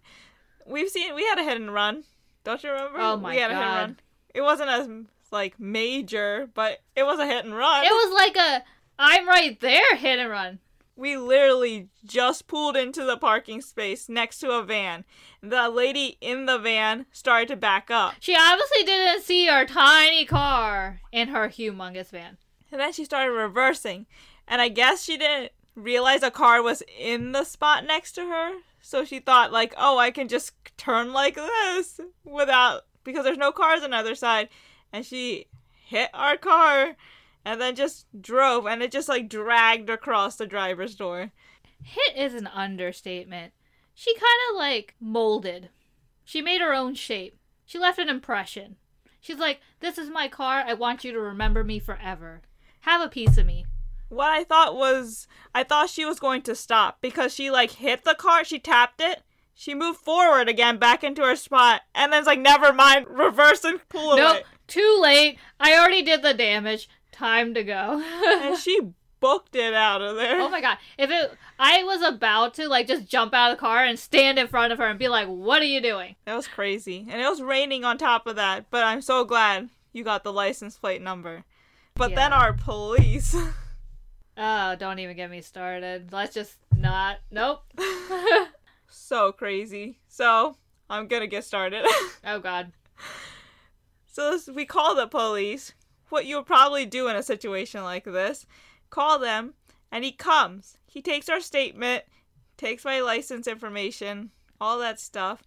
we've 0.67 0.89
seen, 0.89 1.15
we 1.15 1.25
had 1.25 1.39
a 1.39 1.43
hit 1.43 1.55
and 1.55 1.74
run. 1.74 2.03
Don't 2.43 2.62
you 2.62 2.72
remember? 2.72 3.00
Oh 3.00 3.15
my 3.15 3.32
we 3.32 3.38
had 3.38 3.51
a 3.51 3.55
hit 3.55 3.63
and 3.63 3.72
God. 3.72 3.79
run. 3.79 4.00
It 4.36 4.41
wasn't 4.41 4.70
as 4.70 4.89
like 5.32 5.62
major, 5.62 6.50
but 6.53 6.82
it 6.93 7.03
was 7.03 7.20
a 7.20 7.25
hit 7.25 7.46
and 7.46 7.55
run. 7.55 7.86
It 7.86 7.89
was 7.89 8.13
like 8.13 8.36
a 8.36 8.63
I'm 9.00 9.27
right 9.29 9.58
there 9.62 9.96
hit 9.96 10.20
and 10.20 10.29
run. 10.29 10.60
we 10.98 11.15
literally 11.15 11.88
just 12.03 12.48
pulled 12.48 12.75
into 12.75 13.05
the 13.05 13.15
parking 13.15 13.62
space 13.62 14.10
next 14.10 14.39
to 14.39 14.51
a 14.51 14.62
van. 14.62 15.05
The 15.41 15.70
lady 15.70 16.17
in 16.20 16.48
the 16.48 16.60
van 16.60 17.05
started 17.13 17.48
to 17.48 17.55
back 17.55 17.89
up, 17.89 18.15
She 18.20 18.36
obviously 18.36 18.84
didn't 18.84 19.24
see 19.24 19.48
our 19.48 19.65
tiny 19.65 20.25
car 20.25 21.00
in 21.13 21.29
her 21.29 21.48
humongous 21.48 22.10
van. 22.10 22.38
And 22.74 22.82
then 22.82 22.92
she 22.92 23.06
started 23.06 23.32
reversing. 23.32 24.08
And 24.48 24.62
I 24.62 24.68
guess 24.68 25.03
she 25.03 25.15
didn't 25.15 25.51
realize 25.75 26.24
a 26.24 26.32
car 26.32 26.62
was 26.62 26.84
in 27.00 27.32
the 27.32 27.44
spot 27.44 27.86
next 27.86 28.13
to 28.13 28.25
her, 28.25 28.56
so 28.82 29.06
she 29.06 29.20
thought 29.20 29.53
like, 29.53 29.74
"Oh, 29.77 29.98
I 29.98 30.12
can 30.12 30.27
just 30.27 30.53
turn 30.75 31.13
like 31.13 31.36
this 31.36 32.01
without 32.25 32.82
because 33.03 33.24
there's 33.24 33.38
no 33.38 33.51
cars 33.51 33.84
on 33.84 33.92
the 33.92 33.98
other 33.98 34.15
side." 34.15 34.50
And 34.92 35.06
she 35.06 35.48
hit 35.86 36.10
our 36.13 36.36
car 36.36 36.96
and 37.46 37.62
then 37.62 37.75
just 37.75 38.06
drove 38.20 38.65
and 38.65 38.82
it 38.82 38.92
just 38.92 39.10
like 39.10 39.30
dragged 39.30 39.89
across 39.89 40.36
the 40.36 40.48
driver's 40.48 40.96
door. 40.96 41.32
Hit 41.84 42.18
is 42.18 42.34
an 42.34 42.48
understatement. 42.48 43.53
She 43.94 44.13
kind 44.15 44.39
of 44.50 44.58
like 44.58 44.96
molded. 45.00 45.70
She 46.25 46.42
made 46.42 46.62
her 46.62 46.74
own 46.74 46.96
shape. 46.96 47.38
She 47.65 47.77
left 47.77 48.00
an 48.00 48.10
impression. 48.10 48.77
She's 49.20 49.38
like, 49.38 49.62
This 49.80 49.98
is 49.98 50.10
my 50.10 50.27
car. 50.27 50.63
I 50.65 50.74
want 50.74 51.03
you 51.03 51.12
to 51.12 51.20
remember 51.20 51.63
me 51.63 51.80
forever. 51.80 52.42
Have 52.83 53.01
a 53.01 53.09
piece 53.09 53.37
of 53.37 53.45
me. 53.45 53.65
what 54.09 54.29
I 54.29 54.43
thought 54.43 54.75
was 54.75 55.27
I 55.55 55.63
thought 55.63 55.89
she 55.89 56.05
was 56.05 56.19
going 56.19 56.41
to 56.43 56.55
stop 56.55 56.99
because 57.01 57.33
she 57.33 57.49
like 57.51 57.71
hit 57.71 58.03
the 58.03 58.15
car, 58.15 58.43
she 58.43 58.59
tapped 58.59 59.01
it, 59.01 59.21
she 59.53 59.73
moved 59.75 59.99
forward 59.99 60.47
again 60.49 60.77
back 60.77 61.03
into 61.03 61.21
her 61.23 61.35
spot, 61.35 61.81
and 61.95 62.11
then 62.13 62.19
it's 62.19 62.27
like 62.27 62.39
never 62.39 62.71
mind, 62.73 63.07
reverse 63.09 63.63
and 63.63 63.79
pull 63.89 64.15
Nope, 64.17 64.31
away. 64.37 64.43
too 64.67 64.99
late. 65.01 65.37
I 65.59 65.77
already 65.77 66.01
did 66.03 66.21
the 66.21 66.33
damage. 66.33 66.87
Time 67.11 67.53
to 67.53 67.63
go. 67.63 68.03
And 68.41 68.57
she 68.65 68.79
booked 69.19 69.55
it 69.55 69.73
out 69.73 70.01
of 70.01 70.15
there. 70.17 70.41
oh 70.41 70.49
my 70.49 70.59
god. 70.61 70.77
If 70.97 71.09
it 71.09 71.31
I 71.59 71.83
was 71.83 72.01
about 72.01 72.55
to 72.55 72.67
like 72.67 72.87
just 72.87 73.05
jump 73.07 73.33
out 73.33 73.51
of 73.51 73.57
the 73.57 73.61
car 73.61 73.83
and 73.85 73.97
stand 73.97 74.37
in 74.37 74.47
front 74.47 74.73
of 74.73 74.79
her 74.79 74.85
and 74.87 74.99
be 74.99 75.07
like, 75.07 75.27
What 75.27 75.61
are 75.61 75.65
you 75.65 75.79
doing? 75.79 76.15
That 76.25 76.35
was 76.35 76.47
crazy. 76.47 77.07
And 77.09 77.21
it 77.21 77.29
was 77.29 77.41
raining 77.41 77.85
on 77.85 77.97
top 77.97 78.27
of 78.27 78.35
that, 78.35 78.65
but 78.69 78.83
I'm 78.83 79.01
so 79.01 79.23
glad 79.23 79.69
you 79.93 80.03
got 80.03 80.23
the 80.23 80.33
license 80.33 80.75
plate 80.77 81.01
number. 81.01 81.43
But 81.95 82.15
then 82.15 82.33
our 82.33 82.53
police 82.53 83.35
Oh, 84.38 84.75
don't 84.75 85.00
even 85.00 85.15
get 85.15 85.29
me 85.29 85.41
started. 85.41 86.11
Let's 86.11 86.33
just 86.33 86.55
not 86.75 87.18
nope. 87.29 87.63
so 88.89 89.31
crazy. 89.31 90.00
So, 90.07 90.57
I'm 90.89 91.07
going 91.07 91.22
to 91.22 91.27
get 91.27 91.44
started. 91.44 91.85
oh 92.25 92.39
god. 92.39 92.72
So 94.07 94.31
this, 94.31 94.48
we 94.48 94.65
call 94.65 94.96
the 94.96 95.07
police. 95.07 95.74
What 96.09 96.25
you 96.25 96.37
would 96.37 96.46
probably 96.46 96.85
do 96.85 97.07
in 97.07 97.15
a 97.15 97.24
situation 97.24 97.83
like 97.83 98.05
this. 98.05 98.46
Call 98.89 99.18
them, 99.18 99.55
and 99.91 100.03
he 100.03 100.11
comes. 100.11 100.77
He 100.85 101.01
takes 101.01 101.29
our 101.29 101.39
statement, 101.39 102.03
takes 102.57 102.85
my 102.85 103.01
license 103.01 103.48
information, 103.48 104.29
all 104.61 104.77
that 104.79 105.00
stuff, 105.00 105.41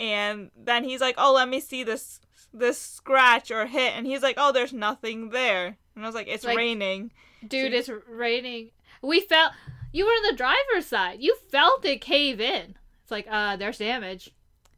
and 0.00 0.50
then 0.56 0.84
he's 0.84 1.02
like, 1.02 1.16
"Oh, 1.18 1.34
let 1.34 1.48
me 1.48 1.60
see 1.60 1.82
this 1.82 2.20
this 2.52 2.80
scratch 2.80 3.50
or 3.50 3.66
hit," 3.66 3.92
and 3.94 4.06
he's 4.06 4.22
like, 4.22 4.36
"Oh, 4.38 4.52
there's 4.52 4.72
nothing 4.72 5.30
there." 5.30 5.76
And 5.94 6.04
I 6.04 6.08
was 6.08 6.14
like, 6.14 6.28
"It's 6.28 6.44
Like- 6.44 6.56
raining." 6.56 7.12
Dude, 7.46 7.72
it's 7.72 7.88
raining. 8.08 8.70
We 9.02 9.20
felt 9.20 9.52
you 9.92 10.04
were 10.04 10.10
on 10.12 10.22
the 10.30 10.36
driver's 10.36 10.86
side. 10.86 11.20
You 11.20 11.36
felt 11.50 11.84
it 11.84 12.00
cave 12.00 12.40
in. 12.40 12.76
It's 13.02 13.10
like, 13.10 13.26
uh, 13.30 13.56
there's 13.56 13.78
damage. 13.78 14.30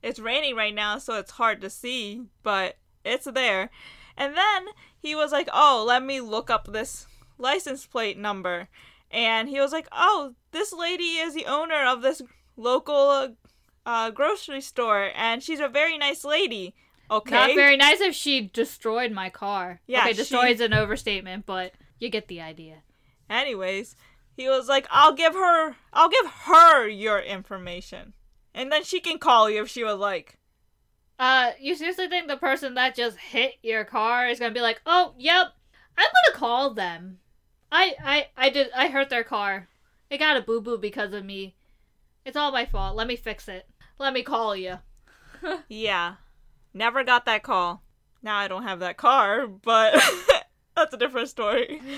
It's 0.02 0.18
raining 0.20 0.54
right 0.56 0.74
now, 0.74 0.98
so 0.98 1.14
it's 1.14 1.32
hard 1.32 1.60
to 1.62 1.70
see, 1.70 2.22
but 2.42 2.76
it's 3.04 3.24
there. 3.26 3.70
And 4.16 4.36
then 4.36 4.66
he 4.98 5.14
was 5.14 5.32
like, 5.32 5.48
"Oh, 5.52 5.84
let 5.86 6.02
me 6.02 6.20
look 6.20 6.50
up 6.50 6.66
this 6.66 7.06
license 7.38 7.86
plate 7.86 8.18
number." 8.18 8.68
And 9.10 9.48
he 9.48 9.58
was 9.60 9.72
like, 9.72 9.88
"Oh, 9.90 10.34
this 10.52 10.72
lady 10.72 11.16
is 11.18 11.34
the 11.34 11.46
owner 11.46 11.84
of 11.84 12.02
this 12.02 12.22
local 12.56 13.36
uh, 13.86 14.10
grocery 14.10 14.60
store, 14.60 15.10
and 15.14 15.42
she's 15.42 15.60
a 15.60 15.68
very 15.68 15.96
nice 15.98 16.24
lady." 16.24 16.74
Okay. 17.10 17.34
Not 17.34 17.54
very 17.54 17.76
nice 17.76 18.00
if 18.00 18.14
she 18.14 18.40
destroyed 18.40 19.10
my 19.10 19.30
car. 19.30 19.80
Yeah, 19.86 20.00
okay, 20.02 20.10
she- 20.10 20.16
destroyed's 20.16 20.60
an 20.60 20.72
overstatement, 20.72 21.44
but 21.44 21.72
you 21.98 22.08
get 22.08 22.28
the 22.28 22.40
idea. 22.40 22.82
Anyways, 23.28 23.96
he 24.36 24.48
was 24.48 24.68
like, 24.68 24.86
"I'll 24.90 25.12
give 25.12 25.34
her, 25.34 25.74
I'll 25.92 26.08
give 26.08 26.26
her 26.26 26.88
your 26.88 27.18
information, 27.20 28.12
and 28.54 28.70
then 28.70 28.84
she 28.84 29.00
can 29.00 29.18
call 29.18 29.50
you 29.50 29.62
if 29.62 29.68
she 29.68 29.82
would 29.84 29.98
like." 29.98 30.38
Uh, 31.18 31.50
you 31.60 31.74
seriously 31.74 32.08
think 32.08 32.28
the 32.28 32.36
person 32.36 32.74
that 32.74 32.94
just 32.94 33.18
hit 33.18 33.54
your 33.62 33.84
car 33.84 34.28
is 34.28 34.38
gonna 34.38 34.54
be 34.54 34.60
like, 34.60 34.80
"Oh, 34.86 35.14
yep, 35.18 35.48
I'm 35.98 36.06
gonna 36.06 36.38
call 36.38 36.72
them. 36.74 37.18
I, 37.72 37.94
I, 38.02 38.26
I 38.36 38.50
did. 38.50 38.70
I 38.74 38.88
hurt 38.88 39.10
their 39.10 39.24
car. 39.24 39.68
It 40.08 40.18
got 40.18 40.36
a 40.36 40.40
boo 40.42 40.60
boo 40.60 40.78
because 40.78 41.12
of 41.12 41.24
me. 41.24 41.54
It's 42.24 42.36
all 42.36 42.52
my 42.52 42.66
fault. 42.66 42.96
Let 42.96 43.06
me 43.06 43.16
fix 43.16 43.48
it. 43.48 43.68
Let 43.98 44.12
me 44.14 44.22
call 44.22 44.54
you." 44.56 44.78
Yeah. 45.68 46.14
Never 46.72 47.04
got 47.04 47.24
that 47.26 47.42
call. 47.42 47.82
Now 48.22 48.36
I 48.36 48.48
don't 48.48 48.62
have 48.62 48.80
that 48.80 48.96
car, 48.96 49.46
but 49.46 49.94
that's 50.76 50.94
a 50.94 50.98
different 50.98 51.28
story. 51.28 51.80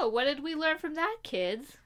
So, 0.00 0.08
what 0.08 0.24
did 0.24 0.42
we 0.42 0.56
learn 0.56 0.78
from 0.78 0.94
that, 0.94 1.18
kids? 1.22 1.76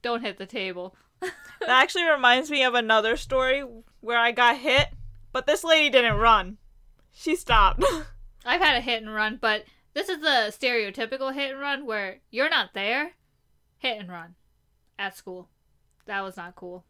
Don't 0.00 0.22
hit 0.22 0.38
the 0.38 0.46
table. 0.46 0.96
That 1.60 1.82
actually 1.82 2.04
reminds 2.04 2.50
me 2.50 2.64
of 2.64 2.74
another 2.74 3.16
story 3.16 3.62
where 4.00 4.18
I 4.18 4.32
got 4.32 4.56
hit, 4.56 4.88
but 5.30 5.46
this 5.46 5.62
lady 5.62 5.90
didn't 5.90 6.16
run. 6.16 6.56
She 7.12 7.36
stopped. 7.36 7.84
I've 8.44 8.60
had 8.60 8.76
a 8.76 8.80
hit 8.80 9.00
and 9.02 9.14
run, 9.14 9.38
but 9.40 9.64
this 9.94 10.08
is 10.08 10.20
the 10.20 10.50
stereotypical 10.50 11.32
hit 11.32 11.52
and 11.52 11.60
run 11.60 11.86
where 11.86 12.18
you're 12.30 12.50
not 12.50 12.74
there, 12.74 13.12
hit 13.78 14.00
and 14.00 14.10
run 14.10 14.34
at 14.98 15.16
school. 15.16 15.50
That 16.06 16.22
was 16.22 16.36
not 16.36 16.56
cool. 16.56 16.84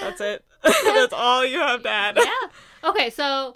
That's 0.00 0.20
it. 0.20 0.44
That's 0.62 1.12
all 1.12 1.44
you 1.44 1.58
have 1.58 1.82
to 1.82 1.88
add. 1.88 2.16
yeah. 2.16 2.88
Okay, 2.88 3.10
so 3.10 3.54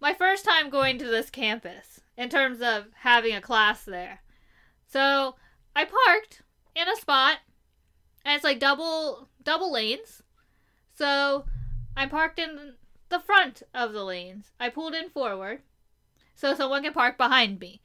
my 0.00 0.14
first 0.14 0.44
time 0.44 0.70
going 0.70 0.98
to 0.98 1.06
this 1.06 1.30
campus 1.30 2.00
in 2.16 2.28
terms 2.28 2.60
of 2.60 2.86
having 3.00 3.34
a 3.34 3.40
class 3.40 3.84
there. 3.84 4.22
So 4.86 5.36
I 5.74 5.84
parked 5.84 6.42
in 6.74 6.88
a 6.88 6.96
spot, 6.96 7.38
and 8.24 8.34
it's 8.34 8.44
like 8.44 8.58
double 8.58 9.28
double 9.42 9.72
lanes. 9.72 10.22
So 10.94 11.44
I'm 11.96 12.10
parked 12.10 12.38
in 12.38 12.74
the 13.08 13.20
front 13.20 13.62
of 13.74 13.92
the 13.92 14.04
lanes. 14.04 14.52
I 14.58 14.68
pulled 14.68 14.94
in 14.94 15.08
forward, 15.08 15.60
so 16.34 16.54
someone 16.54 16.82
can 16.82 16.92
park 16.92 17.16
behind 17.16 17.60
me. 17.60 17.80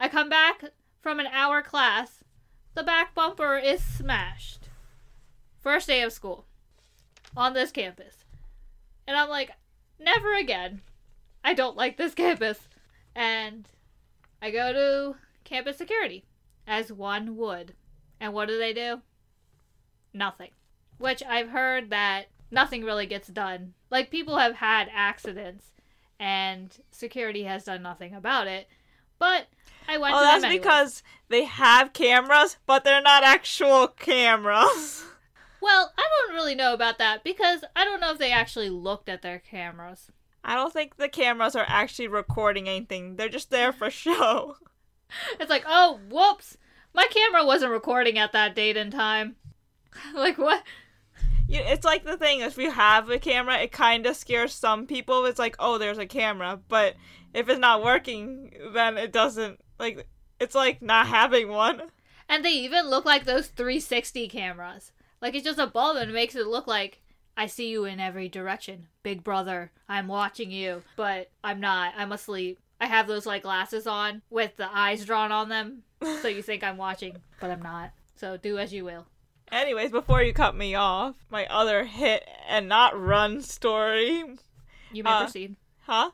I 0.00 0.08
come 0.08 0.28
back 0.28 0.64
from 1.00 1.20
an 1.20 1.26
hour 1.26 1.62
class. 1.62 2.24
The 2.74 2.82
back 2.84 3.14
bumper 3.14 3.56
is 3.56 3.82
smashed. 3.82 4.68
First 5.58 5.88
day 5.88 6.02
of 6.02 6.12
school 6.12 6.46
on 7.38 7.54
this 7.54 7.70
campus. 7.70 8.24
And 9.06 9.16
I'm 9.16 9.28
like, 9.28 9.52
never 9.98 10.34
again. 10.34 10.82
I 11.44 11.54
don't 11.54 11.76
like 11.76 11.96
this 11.96 12.12
campus. 12.14 12.58
And 13.14 13.68
I 14.42 14.50
go 14.50 14.72
to 14.72 15.16
campus 15.44 15.78
security, 15.78 16.24
as 16.66 16.92
one 16.92 17.36
would. 17.36 17.74
And 18.20 18.34
what 18.34 18.48
do 18.48 18.58
they 18.58 18.72
do? 18.72 19.02
Nothing. 20.12 20.50
Which 20.98 21.22
I've 21.22 21.50
heard 21.50 21.90
that 21.90 22.26
nothing 22.50 22.84
really 22.84 23.06
gets 23.06 23.28
done. 23.28 23.74
Like, 23.88 24.10
people 24.10 24.38
have 24.38 24.56
had 24.56 24.88
accidents, 24.92 25.72
and 26.18 26.76
security 26.90 27.44
has 27.44 27.64
done 27.64 27.82
nothing 27.82 28.14
about 28.14 28.48
it. 28.48 28.68
But 29.18 29.46
I 29.88 29.96
went 29.98 30.14
Oh, 30.14 30.20
that's 30.20 30.46
because 30.46 31.02
they 31.28 31.44
have 31.44 31.92
cameras, 31.92 32.56
but 32.66 32.82
they're 32.82 33.00
not 33.00 33.22
actual 33.22 33.86
cameras. 33.86 35.04
Well, 35.60 35.92
I 35.98 36.02
don't 36.02 36.34
really 36.34 36.54
know 36.54 36.72
about 36.72 36.98
that 36.98 37.24
because 37.24 37.64
I 37.74 37.84
don't 37.84 38.00
know 38.00 38.12
if 38.12 38.18
they 38.18 38.32
actually 38.32 38.70
looked 38.70 39.08
at 39.08 39.22
their 39.22 39.38
cameras. 39.38 40.10
I 40.44 40.54
don't 40.54 40.72
think 40.72 40.96
the 40.96 41.08
cameras 41.08 41.56
are 41.56 41.66
actually 41.66 42.08
recording 42.08 42.68
anything. 42.68 43.16
They're 43.16 43.28
just 43.28 43.50
there 43.50 43.72
for 43.72 43.90
show. 43.90 44.56
It's 45.40 45.50
like, 45.50 45.64
oh, 45.66 46.00
whoops, 46.08 46.58
my 46.94 47.06
camera 47.10 47.44
wasn't 47.44 47.72
recording 47.72 48.18
at 48.18 48.32
that 48.32 48.54
date 48.54 48.76
and 48.76 48.92
time. 48.92 49.36
like 50.14 50.38
what? 50.38 50.62
You, 51.48 51.60
it's 51.62 51.84
like 51.84 52.04
the 52.04 52.16
thing 52.16 52.40
if 52.40 52.58
you 52.58 52.70
have 52.70 53.08
a 53.08 53.18
camera, 53.18 53.58
it 53.58 53.72
kind 53.72 54.06
of 54.06 54.16
scares 54.16 54.52
some 54.52 54.86
people. 54.86 55.24
It's 55.24 55.38
like, 55.38 55.56
oh, 55.58 55.78
there's 55.78 55.98
a 55.98 56.06
camera, 56.06 56.60
but 56.68 56.94
if 57.32 57.48
it's 57.48 57.58
not 57.58 57.82
working, 57.82 58.52
then 58.74 58.98
it 58.98 59.12
doesn't. 59.12 59.60
Like, 59.78 60.06
it's 60.38 60.54
like 60.54 60.82
not 60.82 61.06
having 61.06 61.48
one. 61.48 61.82
And 62.28 62.44
they 62.44 62.50
even 62.50 62.90
look 62.90 63.06
like 63.06 63.24
those 63.24 63.48
360 63.48 64.28
cameras. 64.28 64.92
Like 65.20 65.34
it's 65.34 65.44
just 65.44 65.58
a 65.58 65.66
bulb 65.66 65.96
and 65.96 66.10
it 66.10 66.14
makes 66.14 66.34
it 66.34 66.46
look 66.46 66.66
like 66.66 67.00
I 67.36 67.46
see 67.46 67.68
you 67.70 67.84
in 67.84 68.00
every 68.00 68.28
direction. 68.28 68.88
Big 69.02 69.22
brother, 69.24 69.70
I'm 69.88 70.08
watching 70.08 70.50
you, 70.50 70.82
but 70.96 71.30
I'm 71.44 71.60
not. 71.60 71.94
I'm 71.96 72.12
asleep. 72.12 72.58
I 72.80 72.86
have 72.86 73.06
those 73.06 73.26
like 73.26 73.42
glasses 73.42 73.86
on 73.86 74.22
with 74.30 74.56
the 74.56 74.68
eyes 74.72 75.04
drawn 75.04 75.32
on 75.32 75.48
them, 75.48 75.82
so 76.22 76.28
you 76.28 76.42
think 76.42 76.62
I'm 76.62 76.76
watching, 76.76 77.16
but 77.40 77.50
I'm 77.50 77.62
not. 77.62 77.90
So 78.16 78.36
do 78.36 78.58
as 78.58 78.72
you 78.72 78.84
will. 78.84 79.06
Anyways, 79.50 79.90
before 79.90 80.22
you 80.22 80.32
cut 80.32 80.54
me 80.54 80.74
off, 80.74 81.16
my 81.30 81.46
other 81.46 81.84
hit 81.84 82.28
and 82.48 82.68
not 82.68 83.00
run 83.00 83.40
story. 83.40 84.24
You 84.92 85.02
may 85.04 85.10
Uh, 85.10 85.22
proceed. 85.24 85.56
Huh? 85.86 86.10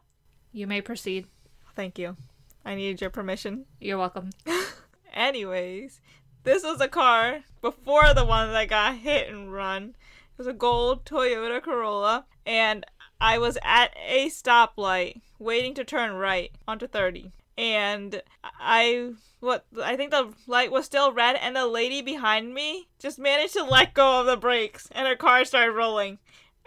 You 0.52 0.66
may 0.66 0.80
proceed. 0.80 1.26
Thank 1.74 1.98
you. 1.98 2.16
I 2.64 2.74
needed 2.76 3.00
your 3.00 3.10
permission. 3.10 3.66
You're 3.80 3.98
welcome. 3.98 4.30
Anyways, 5.12 6.00
this 6.44 6.62
was 6.62 6.80
a 6.80 6.88
car 6.88 7.40
before 7.60 8.14
the 8.14 8.24
one 8.24 8.52
that 8.52 8.68
got 8.68 8.98
hit 8.98 9.28
and 9.28 9.52
run. 9.52 9.94
It 10.32 10.38
was 10.38 10.46
a 10.46 10.52
gold 10.52 11.04
Toyota 11.04 11.62
Corolla, 11.62 12.26
and 12.46 12.84
I 13.20 13.38
was 13.38 13.58
at 13.62 13.94
a 14.06 14.28
stoplight 14.28 15.20
waiting 15.38 15.74
to 15.74 15.84
turn 15.84 16.14
right 16.14 16.50
onto 16.68 16.86
30. 16.86 17.32
And 17.56 18.22
I 18.42 19.12
what 19.40 19.66
I 19.82 19.96
think 19.96 20.10
the 20.10 20.32
light 20.46 20.72
was 20.72 20.86
still 20.86 21.12
red 21.12 21.36
and 21.36 21.54
the 21.54 21.66
lady 21.66 22.02
behind 22.02 22.54
me 22.54 22.88
just 22.98 23.18
managed 23.18 23.52
to 23.54 23.62
let 23.62 23.94
go 23.94 24.20
of 24.20 24.26
the 24.26 24.36
brakes 24.36 24.88
and 24.92 25.06
her 25.06 25.16
car 25.16 25.44
started 25.44 25.72
rolling. 25.72 26.18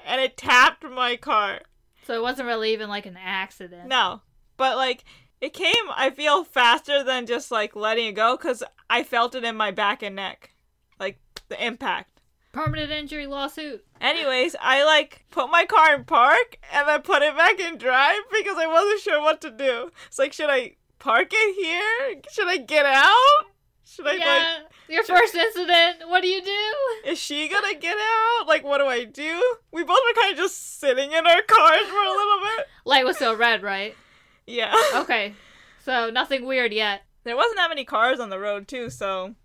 And 0.06 0.22
it 0.22 0.38
tapped 0.38 0.84
my 0.84 1.18
car. 1.18 1.62
So 2.06 2.14
it 2.14 2.22
wasn't 2.22 2.48
really 2.48 2.72
even 2.72 2.88
like 2.88 3.06
an 3.06 3.18
accident. 3.22 3.88
No, 3.88 4.22
but 4.56 4.78
like 4.78 5.04
it 5.42 5.54
came, 5.54 5.86
I 5.96 6.10
feel 6.10 6.44
faster 6.44 7.04
than 7.04 7.26
just 7.26 7.52
like 7.52 7.76
letting 7.76 8.08
it 8.08 8.14
go 8.14 8.38
because 8.38 8.64
I 8.90 9.04
felt 9.04 9.36
it 9.36 9.44
in 9.44 9.56
my 9.56 9.72
back 9.72 10.02
and 10.02 10.16
neck, 10.16 10.52
like 11.00 11.20
the 11.50 11.64
impact. 11.64 12.22
Permanent 12.54 12.92
injury 12.92 13.28
lawsuit. 13.28 13.86
Anyways, 14.02 14.56
I 14.60 14.84
like 14.84 15.26
put 15.30 15.52
my 15.52 15.66
car 15.66 15.94
in 15.94 16.06
park 16.06 16.58
and 16.74 16.88
then 16.88 17.02
put 17.02 17.22
it 17.22 17.38
back 17.38 17.60
in 17.60 17.78
drive 17.78 18.22
because 18.32 18.58
I 18.58 18.66
wasn't 18.66 19.02
sure 19.02 19.22
what 19.22 19.42
to 19.42 19.52
do. 19.52 19.92
It's 20.08 20.18
like, 20.18 20.34
should 20.34 20.50
I 20.50 20.76
park 20.98 21.28
it 21.32 21.56
here? 21.56 22.22
Should 22.32 22.48
I 22.48 22.58
get 22.58 22.86
out? 22.86 23.46
Should 23.86 24.08
I 24.08 24.12
like? 24.12 24.22
Yeah. 24.22 24.58
Your 24.90 25.04
first 25.04 25.36
incident. 25.36 26.10
What 26.10 26.22
do 26.22 26.30
you 26.30 26.42
do? 26.42 27.10
Is 27.12 27.20
she 27.20 27.48
gonna 27.48 27.76
get 27.76 27.98
out? 27.98 28.48
Like, 28.48 28.64
what 28.64 28.80
do 28.80 28.86
I 28.86 29.04
do? 29.04 29.58
We 29.72 29.84
both 29.84 30.00
were 30.08 30.22
kind 30.22 30.32
of 30.32 30.38
just 30.38 30.80
sitting 30.80 31.12
in 31.12 31.28
our 31.28 31.42
cars 31.44 31.88
for 31.88 32.04
a 32.04 32.10
little 32.10 32.40
bit. 32.40 32.68
Light 32.86 33.06
was 33.06 33.18
still 33.18 33.36
red, 33.36 33.62
right? 33.62 33.96
Yeah. 34.48 34.74
Okay. 34.96 35.34
So 35.84 36.10
nothing 36.10 36.46
weird 36.46 36.74
yet. 36.74 37.04
There 37.24 37.36
wasn't 37.38 37.58
that 37.58 37.70
many 37.70 37.86
cars 37.86 38.20
on 38.20 38.30
the 38.30 38.40
road 38.40 38.68
too, 38.68 38.90
so. 38.90 39.36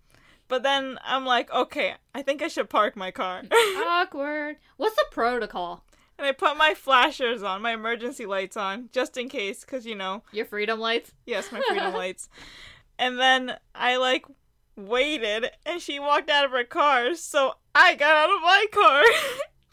But 0.49 0.63
then 0.63 0.97
I'm 1.03 1.25
like, 1.25 1.51
okay, 1.53 1.93
I 2.13 2.21
think 2.21 2.41
I 2.41 2.47
should 2.47 2.69
park 2.69 2.95
my 2.97 3.11
car. 3.11 3.43
Awkward. 3.51 4.57
What's 4.77 4.95
the 4.95 5.05
protocol? 5.11 5.83
and 6.17 6.27
I 6.27 6.31
put 6.31 6.57
my 6.57 6.73
flashers 6.75 7.41
on, 7.43 7.61
my 7.61 7.73
emergency 7.73 8.25
lights 8.25 8.55
on, 8.55 8.89
just 8.91 9.17
in 9.17 9.29
case, 9.29 9.61
because 9.61 9.85
you 9.85 9.95
know, 9.95 10.21
Your 10.31 10.45
freedom 10.45 10.79
lights? 10.79 11.11
yes, 11.25 11.51
my 11.51 11.59
freedom 11.67 11.93
lights. 11.93 12.29
And 12.99 13.19
then 13.19 13.57
I 13.73 13.95
like 13.97 14.25
waited, 14.75 15.49
and 15.65 15.81
she 15.81 15.99
walked 15.99 16.29
out 16.29 16.45
of 16.45 16.51
her 16.51 16.63
car, 16.63 17.15
so 17.15 17.53
I 17.73 17.95
got 17.95 18.15
out 18.15 18.35
of 18.35 18.41
my 18.41 18.65
car 18.71 19.01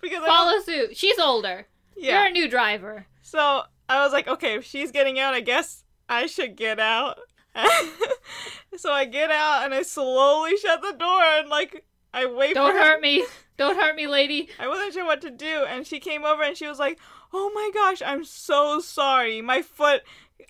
because 0.01 0.25
Follow 0.25 0.61
suit. 0.61 0.97
She's 0.97 1.19
older. 1.19 1.66
Yeah. 1.97 2.21
You're 2.21 2.29
a 2.29 2.33
new 2.33 2.49
driver. 2.49 3.07
So 3.23 3.64
I 3.90 4.05
was 4.05 4.12
like, 4.12 4.29
okay, 4.29 4.55
if 4.55 4.64
she's 4.64 4.92
getting 4.92 5.18
out, 5.18 5.35
I 5.35 5.40
guess 5.40 5.83
I 6.09 6.26
should 6.26 6.55
get 6.57 6.79
out. 6.79 7.18
so 8.76 8.92
I 8.92 9.05
get 9.05 9.33
out 9.33 9.64
and 9.64 9.74
I 9.74 9.83
slowly 9.83 10.57
shut 10.57 10.81
the 10.81 10.92
door 10.92 11.20
and 11.20 11.48
like 11.48 11.85
I 12.14 12.26
wait 12.26 12.55
Don't 12.55 12.70
for 12.70 12.79
her. 12.79 12.85
hurt 12.85 13.03
me. 13.03 13.24
Don't 13.57 13.74
hurt 13.76 13.96
me, 13.96 14.07
lady. 14.07 14.48
I 14.61 14.68
wasn't 14.68 14.92
sure 14.92 15.05
what 15.05 15.20
to 15.22 15.31
do, 15.31 15.64
and 15.68 15.85
she 15.87 15.98
came 15.98 16.24
over 16.24 16.42
and 16.42 16.57
she 16.57 16.66
was 16.68 16.79
like, 16.79 16.98
"Oh 17.33 17.50
my 17.53 17.70
gosh, 17.74 18.00
I'm 18.05 18.24
so 18.24 18.81
sorry. 18.81 19.42
My 19.42 19.61
foot 19.62 20.03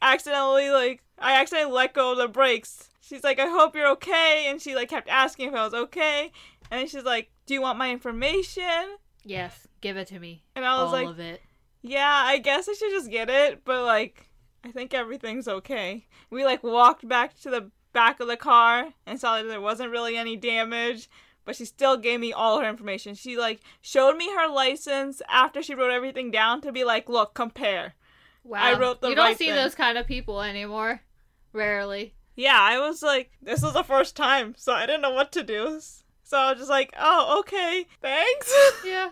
accidentally 0.02 0.70
like 0.70 1.02
I 1.18 1.40
accidentally 1.40 1.74
let 1.74 1.94
go 1.94 2.12
of 2.12 2.18
the 2.18 2.28
brakes." 2.28 2.90
She's 3.00 3.24
like, 3.24 3.38
"I 3.40 3.46
hope 3.48 3.74
you're 3.74 3.88
okay," 3.92 4.46
and 4.48 4.60
she 4.60 4.74
like 4.74 4.90
kept 4.90 5.08
asking 5.08 5.48
if 5.48 5.54
I 5.54 5.64
was 5.64 5.74
okay, 5.74 6.30
and 6.70 6.80
then 6.80 6.86
she's 6.88 7.04
like, 7.04 7.30
"Do 7.46 7.54
you 7.54 7.62
want 7.62 7.78
my 7.78 7.90
information?" 7.90 8.98
Yes, 9.24 9.66
give 9.80 9.96
it 9.96 10.08
to 10.08 10.20
me. 10.20 10.44
And 10.54 10.64
I 10.64 10.74
was 10.82 10.86
All 10.86 10.92
like, 10.92 11.08
of 11.08 11.18
it. 11.18 11.40
"Yeah, 11.82 12.22
I 12.24 12.38
guess 12.38 12.68
I 12.68 12.72
should 12.74 12.90
just 12.90 13.10
get 13.10 13.30
it, 13.30 13.64
but 13.64 13.84
like, 13.84 14.28
I 14.64 14.70
think 14.70 14.94
everything's 14.94 15.48
okay." 15.48 16.06
We 16.30 16.44
like 16.44 16.62
walked 16.62 17.06
back 17.08 17.38
to 17.40 17.50
the 17.50 17.70
back 17.92 18.20
of 18.20 18.28
the 18.28 18.36
car 18.36 18.94
and 19.06 19.18
saw 19.20 19.36
that 19.36 19.48
there 19.48 19.60
wasn't 19.60 19.90
really 19.90 20.16
any 20.16 20.36
damage. 20.36 21.08
But 21.46 21.56
she 21.56 21.64
still 21.64 21.96
gave 21.96 22.20
me 22.20 22.32
all 22.32 22.60
her 22.60 22.68
information. 22.68 23.14
She 23.14 23.36
like 23.36 23.60
showed 23.80 24.16
me 24.16 24.30
her 24.34 24.46
license 24.46 25.22
after 25.28 25.62
she 25.62 25.74
wrote 25.74 25.90
everything 25.90 26.30
down 26.30 26.60
to 26.60 26.70
be 26.70 26.84
like, 26.84 27.08
look, 27.08 27.34
compare. 27.34 27.94
Wow. 28.44 28.58
I 28.62 28.78
wrote 28.78 29.00
the 29.00 29.08
You 29.08 29.14
don't 29.14 29.24
right 29.24 29.38
see 29.38 29.46
thing. 29.46 29.54
those 29.54 29.74
kind 29.74 29.96
of 29.98 30.06
people 30.06 30.42
anymore. 30.42 31.00
Rarely. 31.52 32.14
Yeah, 32.36 32.58
I 32.58 32.78
was 32.78 33.02
like, 33.02 33.32
this 33.42 33.62
was 33.62 33.72
the 33.72 33.82
first 33.82 34.16
time, 34.16 34.54
so 34.56 34.72
I 34.72 34.86
didn't 34.86 35.02
know 35.02 35.10
what 35.10 35.32
to 35.32 35.42
do. 35.42 35.80
So 36.22 36.38
I 36.38 36.50
was 36.50 36.58
just 36.58 36.70
like, 36.70 36.92
oh, 36.98 37.40
okay, 37.40 37.86
thanks. 38.00 38.52
Yeah. 38.84 39.10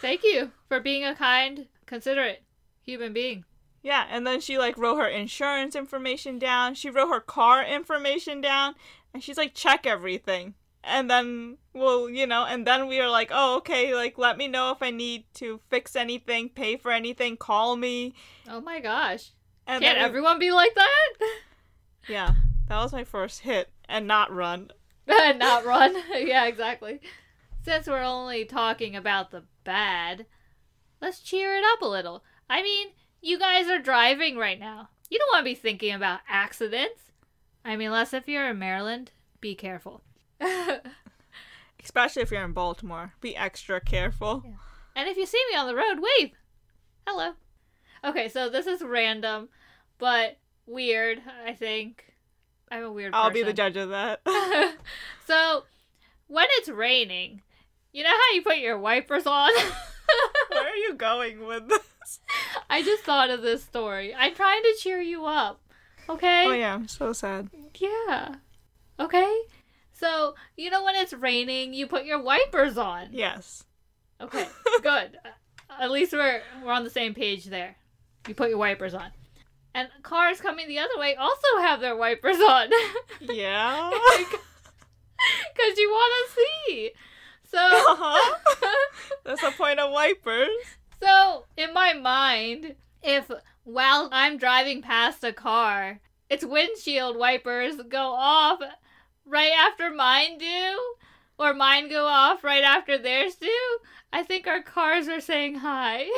Thank 0.00 0.22
you 0.24 0.50
for 0.68 0.80
being 0.80 1.04
a 1.04 1.14
kind, 1.14 1.66
considerate 1.88 2.44
human 2.82 3.12
being. 3.12 3.44
yeah, 3.82 4.06
and 4.10 4.26
then 4.26 4.40
she 4.40 4.58
like 4.58 4.76
wrote 4.78 4.96
her 4.98 5.08
insurance 5.08 5.74
information 5.74 6.38
down. 6.38 6.74
She 6.74 6.90
wrote 6.90 7.08
her 7.08 7.20
car 7.20 7.64
information 7.64 8.40
down, 8.40 8.74
and 9.12 9.22
she's 9.22 9.36
like, 9.38 9.54
check 9.54 9.86
everything. 9.86 10.54
And 10.84 11.10
then, 11.10 11.58
well, 11.74 12.08
you 12.08 12.26
know, 12.26 12.44
and 12.46 12.66
then 12.66 12.86
we 12.86 13.00
are 13.00 13.10
like, 13.10 13.30
oh, 13.32 13.56
okay, 13.58 13.94
like, 13.94 14.16
let 14.16 14.38
me 14.38 14.46
know 14.48 14.70
if 14.70 14.80
I 14.80 14.90
need 14.90 15.24
to 15.34 15.60
fix 15.68 15.96
anything, 15.96 16.48
pay 16.50 16.76
for 16.76 16.92
anything, 16.92 17.36
call 17.36 17.76
me. 17.76 18.14
Oh 18.48 18.60
my 18.60 18.78
gosh. 18.80 19.32
And 19.66 19.82
Can't 19.82 19.98
we- 19.98 20.04
everyone 20.04 20.38
be 20.38 20.50
like 20.52 20.74
that? 20.74 21.08
Yeah, 22.08 22.32
that 22.68 22.82
was 22.82 22.92
my 22.92 23.04
first 23.04 23.40
hit 23.40 23.68
and 23.88 24.06
not 24.06 24.32
run. 24.32 24.70
and 25.06 25.38
Not 25.48 25.66
run. 25.66 25.94
yeah, 26.14 26.46
exactly. 26.46 27.00
Since 27.64 27.86
we're 27.86 28.02
only 28.02 28.46
talking 28.46 28.96
about 28.96 29.30
the 29.30 29.42
bad, 29.64 30.24
let's 31.00 31.20
cheer 31.20 31.56
it 31.56 31.64
up 31.64 31.82
a 31.82 31.86
little. 31.86 32.24
I 32.48 32.62
mean, 32.62 32.88
you 33.20 33.38
guys 33.38 33.68
are 33.68 33.78
driving 33.78 34.36
right 34.36 34.58
now. 34.58 34.90
You 35.10 35.18
don't 35.18 35.30
want 35.32 35.40
to 35.40 35.50
be 35.50 35.54
thinking 35.54 35.94
about 35.94 36.20
accidents. 36.28 37.12
I 37.64 37.76
mean, 37.76 37.88
unless 37.88 38.12
if 38.12 38.28
you're 38.28 38.50
in 38.50 38.58
Maryland, 38.58 39.10
be 39.40 39.54
careful. 39.54 40.02
Especially 41.82 42.22
if 42.22 42.30
you're 42.30 42.44
in 42.44 42.52
Baltimore. 42.52 43.14
Be 43.20 43.36
extra 43.36 43.80
careful. 43.80 44.44
And 44.94 45.08
if 45.08 45.16
you 45.16 45.26
see 45.26 45.42
me 45.50 45.56
on 45.56 45.66
the 45.66 45.74
road, 45.74 46.00
wave. 46.00 46.32
Hello. 47.06 47.32
Okay, 48.04 48.28
so 48.28 48.48
this 48.48 48.66
is 48.66 48.82
random, 48.82 49.48
but 49.98 50.38
weird, 50.66 51.20
I 51.46 51.52
think. 51.52 52.04
I'm 52.70 52.84
a 52.84 52.92
weird 52.92 53.14
I'll 53.14 53.30
be 53.30 53.42
the 53.42 53.52
judge 53.52 53.76
of 53.76 53.88
that. 53.90 54.20
so, 55.26 55.64
when 56.26 56.46
it's 56.50 56.68
raining, 56.68 57.42
you 57.92 58.04
know 58.04 58.10
how 58.10 58.34
you 58.34 58.42
put 58.42 58.58
your 58.58 58.78
wipers 58.78 59.26
on? 59.26 59.50
Where 60.50 60.68
are 60.68 60.76
you 60.76 60.94
going 60.94 61.46
with 61.46 61.68
this? 61.68 62.20
I 62.70 62.82
just 62.82 63.04
thought 63.04 63.30
of 63.30 63.42
this 63.42 63.62
story. 63.62 64.14
I'm 64.14 64.34
trying 64.34 64.62
to 64.62 64.76
cheer 64.80 65.00
you 65.00 65.24
up. 65.26 65.60
Okay? 66.08 66.46
Oh 66.46 66.52
yeah, 66.52 66.74
I'm 66.74 66.88
so 66.88 67.12
sad. 67.12 67.50
Yeah. 67.74 68.36
Okay? 68.98 69.40
So, 69.92 70.34
you 70.56 70.70
know 70.70 70.84
when 70.84 70.94
it's 70.94 71.12
raining, 71.12 71.74
you 71.74 71.86
put 71.86 72.04
your 72.04 72.22
wipers 72.22 72.78
on. 72.78 73.08
Yes. 73.10 73.64
Okay. 74.20 74.46
Good. 74.82 75.18
Uh, 75.24 75.28
at 75.80 75.90
least 75.90 76.12
we're 76.12 76.42
we're 76.64 76.72
on 76.72 76.84
the 76.84 76.90
same 76.90 77.14
page 77.14 77.44
there. 77.46 77.76
You 78.26 78.34
put 78.34 78.48
your 78.48 78.58
wipers 78.58 78.94
on. 78.94 79.10
And 79.74 79.88
cars 80.02 80.40
coming 80.40 80.66
the 80.66 80.78
other 80.78 80.98
way 80.98 81.14
also 81.14 81.46
have 81.60 81.80
their 81.80 81.96
wipers 81.96 82.38
on. 82.38 82.70
Yeah. 83.20 83.90
Cuz 83.90 85.78
you 85.78 85.90
want 85.90 86.28
to 86.28 86.34
see. 86.34 86.90
So 87.50 87.58
Uh-huh. 87.62 88.38
That's 89.24 89.40
the 89.42 89.50
point 89.52 89.78
of 89.80 89.90
wipers. 89.92 90.48
So, 91.02 91.44
in 91.56 91.72
my 91.72 91.94
mind, 91.94 92.74
if 93.02 93.30
while 93.64 94.08
I'm 94.12 94.36
driving 94.36 94.82
past 94.82 95.22
a 95.24 95.32
car, 95.32 96.00
its 96.28 96.44
windshield 96.44 97.16
wipers 97.16 97.76
go 97.88 98.12
off 98.12 98.60
right 99.24 99.52
after 99.56 99.90
mine 99.90 100.38
do, 100.38 100.94
or 101.38 101.54
mine 101.54 101.88
go 101.88 102.06
off 102.06 102.42
right 102.42 102.64
after 102.64 102.98
theirs 102.98 103.36
do, 103.36 103.78
I 104.12 104.22
think 104.22 104.46
our 104.46 104.62
cars 104.62 105.08
are 105.08 105.20
saying 105.20 105.56
hi. 105.56 106.06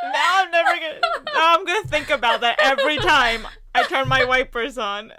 Now 0.00 0.44
I'm 0.44 0.50
never 0.50 0.74
gonna. 0.80 1.00
Now 1.34 1.56
I'm 1.56 1.64
gonna 1.64 1.88
think 1.88 2.10
about 2.10 2.40
that 2.42 2.58
every 2.62 2.96
time 2.98 3.46
I 3.74 3.82
turn 3.84 4.08
my 4.08 4.24
wipers 4.24 4.78
on. 4.78 5.12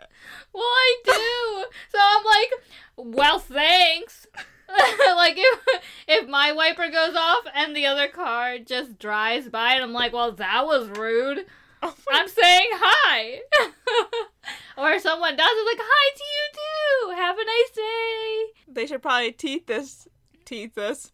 Well, 0.60 0.68
I 0.68 0.96
do. 1.06 1.66
So 1.92 2.00
I'm 2.02 2.26
like, 2.26 3.16
well, 3.16 3.40
thanks. 3.40 4.28
like 5.16 5.36
if 5.38 5.60
if 6.08 6.30
my 6.30 6.52
wiper 6.52 6.90
goes 6.90 7.16
off 7.16 7.44
and 7.56 7.76
the 7.76 7.86
other 7.86 8.08
car 8.08 8.60
just 8.60 9.00
drives 9.00 9.50
by 9.50 9.74
and 9.74 9.84
I'm 9.84 9.94
like, 9.94 10.14
well, 10.14 10.32
that 10.34 10.66
was 10.66 10.90
rude. 10.90 11.46
Oh 11.82 11.96
I'm 12.12 12.28
saying 12.28 12.68
hi. 12.74 13.40
or 14.78 15.00
someone 15.00 15.38
does 15.38 15.50
it 15.50 15.66
like, 15.66 15.80
hi 15.80 16.12
to 16.18 16.24
you 16.36 17.16
too. 17.16 17.22
Have 17.22 17.38
a 17.40 17.46
nice 17.46 17.72
day. 17.74 18.74
They 18.74 18.86
should 18.86 19.02
probably 19.02 19.32
teach 19.32 19.66
this. 19.66 20.06
Teach 20.44 20.74
this. 20.74 21.14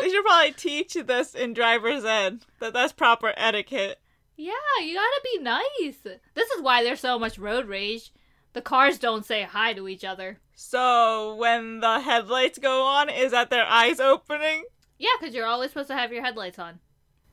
They 0.00 0.08
should 0.08 0.24
probably 0.24 0.52
teach 0.52 0.94
this 0.94 1.34
in 1.34 1.54
driver's 1.54 2.04
ed 2.04 2.42
that 2.60 2.72
that's 2.72 2.92
proper 2.92 3.34
etiquette. 3.36 3.98
Yeah, 4.36 4.52
you 4.80 4.94
gotta 4.94 5.20
be 5.24 5.38
nice. 5.42 6.18
This 6.34 6.50
is 6.50 6.62
why 6.62 6.84
there's 6.84 7.00
so 7.00 7.18
much 7.18 7.36
road 7.36 7.66
rage. 7.66 8.12
The 8.56 8.62
cars 8.62 8.98
don't 8.98 9.26
say 9.26 9.42
hi 9.42 9.74
to 9.74 9.86
each 9.86 10.02
other. 10.02 10.38
So 10.54 11.34
when 11.34 11.80
the 11.80 12.00
headlights 12.00 12.58
go 12.58 12.84
on, 12.84 13.10
is 13.10 13.32
that 13.32 13.50
their 13.50 13.66
eyes 13.66 14.00
opening? 14.00 14.64
Yeah, 14.96 15.10
because 15.20 15.34
you're 15.34 15.44
always 15.44 15.72
supposed 15.72 15.88
to 15.88 15.94
have 15.94 16.10
your 16.10 16.24
headlights 16.24 16.58
on. 16.58 16.78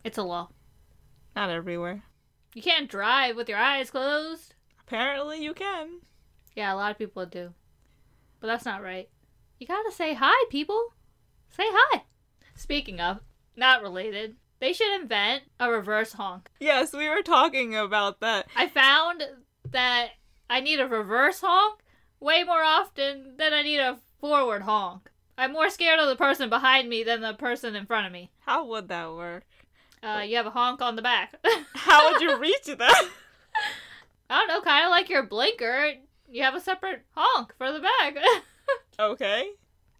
It's 0.04 0.18
a 0.18 0.24
law. 0.24 0.50
Not 1.34 1.50
everywhere. 1.50 2.04
You 2.54 2.62
can't 2.62 2.90
drive 2.90 3.38
with 3.38 3.48
your 3.48 3.58
eyes 3.58 3.90
closed. 3.90 4.56
Apparently, 4.82 5.42
you 5.42 5.54
can. 5.54 6.02
Yeah, 6.58 6.74
a 6.74 6.76
lot 6.76 6.92
of 6.92 6.98
people 6.98 7.26
do. 7.26 7.54
But 8.42 8.48
that's 8.48 8.66
not 8.66 8.84
right. 8.84 9.08
You 9.60 9.66
gotta 9.66 9.94
say 9.94 10.16
hi, 10.16 10.46
people. 10.50 10.88
Say 11.48 11.64
hi. 11.66 12.02
Speaking 12.54 13.00
of, 13.00 13.22
not 13.56 13.82
related, 13.82 14.36
they 14.60 14.74
should 14.74 14.94
invent 15.00 15.44
a 15.58 15.72
reverse 15.72 16.12
honk. 16.12 16.50
Yes, 16.60 16.92
we 16.92 17.08
were 17.08 17.22
talking 17.22 17.78
about 17.78 18.20
that. 18.20 18.48
I 18.58 18.68
found 18.68 19.24
that 19.72 20.10
I 20.54 20.60
need 20.60 20.80
a 20.80 20.88
reverse 20.88 21.42
honk 21.42 21.80
way 22.20 22.44
more 22.44 22.62
often 22.62 23.38
than 23.38 23.54
I 23.54 23.64
need 23.64 23.80
a 23.80 23.98
forward 24.20 24.62
honk. 24.62 25.10
I'm 25.36 25.52
more 25.52 25.72
scared 25.72 26.00
of 26.00 26.08
the 26.08 26.16
person 26.16 26.48
behind 26.48 26.88
me 26.90 27.04
than 27.04 27.22
the 27.22 27.34
person 27.34 27.76
in 27.76 27.88
front 27.88 28.06
of 28.06 28.14
me. 28.14 28.30
How 28.42 28.64
would 28.68 28.88
that 28.90 29.12
work? 29.14 29.46
Uh, 30.04 30.22
you 30.24 30.36
have 30.36 30.46
a 30.46 30.52
honk 30.52 30.80
on 30.80 30.96
the 30.96 31.02
back. 31.02 31.34
How 31.74 32.12
would 32.12 32.22
you 32.22 32.38
reach 32.38 32.66
that? 32.66 32.78
I 34.30 34.38
don't 34.38 34.48
know, 34.48 34.62
kind 34.62 34.86
of 34.86 34.92
like 34.92 35.10
your 35.10 35.24
blinker. 35.24 35.94
You 36.30 36.44
have 36.44 36.54
a 36.54 36.62
separate 36.62 37.04
honk 37.16 37.56
for 37.58 37.72
the 37.72 37.80
back. 37.80 38.18
okay. 39.00 39.50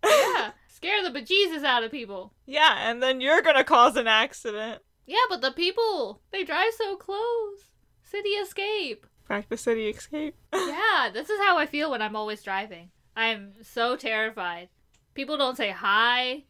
yeah, 0.06 0.52
scare 0.68 1.02
the 1.02 1.20
bejesus 1.20 1.64
out 1.64 1.84
of 1.84 1.90
people. 1.90 2.32
Yeah, 2.46 2.92
and 2.92 3.02
then 3.02 3.22
you're 3.22 3.42
gonna 3.42 3.64
cause 3.64 3.96
an 3.96 4.06
accident. 4.06 4.84
Yeah, 5.08 5.26
but 5.30 5.42
the 5.42 5.52
people, 5.52 6.22
they 6.32 6.44
drive 6.44 6.74
so 6.78 6.96
close. 6.96 7.72
City 8.04 8.30
escape. 8.30 9.08
Practice 9.26 9.62
City 9.62 9.88
Escape. 9.90 10.36
yeah, 10.54 11.10
this 11.12 11.30
is 11.30 11.40
how 11.40 11.58
I 11.58 11.66
feel 11.66 11.92
when 11.92 12.02
I'm 12.02 12.16
always 12.16 12.44
driving. 12.44 12.90
I'm 13.16 13.54
so 13.62 13.96
terrified. 13.96 14.70
People 15.14 15.38
don't 15.38 15.58
say 15.58 15.72
hi. 15.72 16.44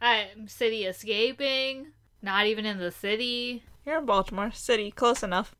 I'm 0.00 0.48
city 0.48 0.84
escaping. 0.84 1.92
Not 2.22 2.46
even 2.46 2.66
in 2.66 2.78
the 2.78 2.90
city. 2.90 3.62
You're 3.84 3.98
in 3.98 4.06
Baltimore 4.06 4.50
City, 4.52 4.90
close 4.90 5.22
enough. 5.22 5.54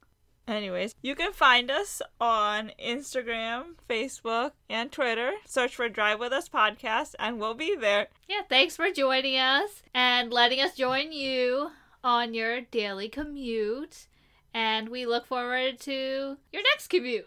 Anyways, 0.49 0.95
you 1.03 1.17
can 1.17 1.33
find 1.33 1.71
us 1.71 2.01
on 2.21 2.71
Instagram, 2.81 3.75
Facebook, 3.91 4.53
and 4.71 4.93
Twitter. 4.93 5.33
Search 5.45 5.75
for 5.75 5.89
Drive 5.89 6.21
With 6.21 6.33
Us 6.33 6.49
Podcast, 6.49 7.15
and 7.19 7.41
we'll 7.41 7.55
be 7.55 7.75
there. 7.75 8.07
Yeah, 8.29 8.43
thanks 8.49 8.77
for 8.77 8.93
joining 8.93 9.37
us 9.37 9.83
and 9.93 10.33
letting 10.33 10.61
us 10.61 10.77
join 10.77 11.11
you 11.11 11.71
on 12.05 12.33
your 12.33 12.61
daily 12.61 13.09
commute. 13.09 14.07
And 14.57 14.89
we 14.89 15.05
look 15.05 15.27
forward 15.27 15.79
to 15.81 16.39
your 16.51 16.63
next 16.63 16.89
commute. 16.89 17.27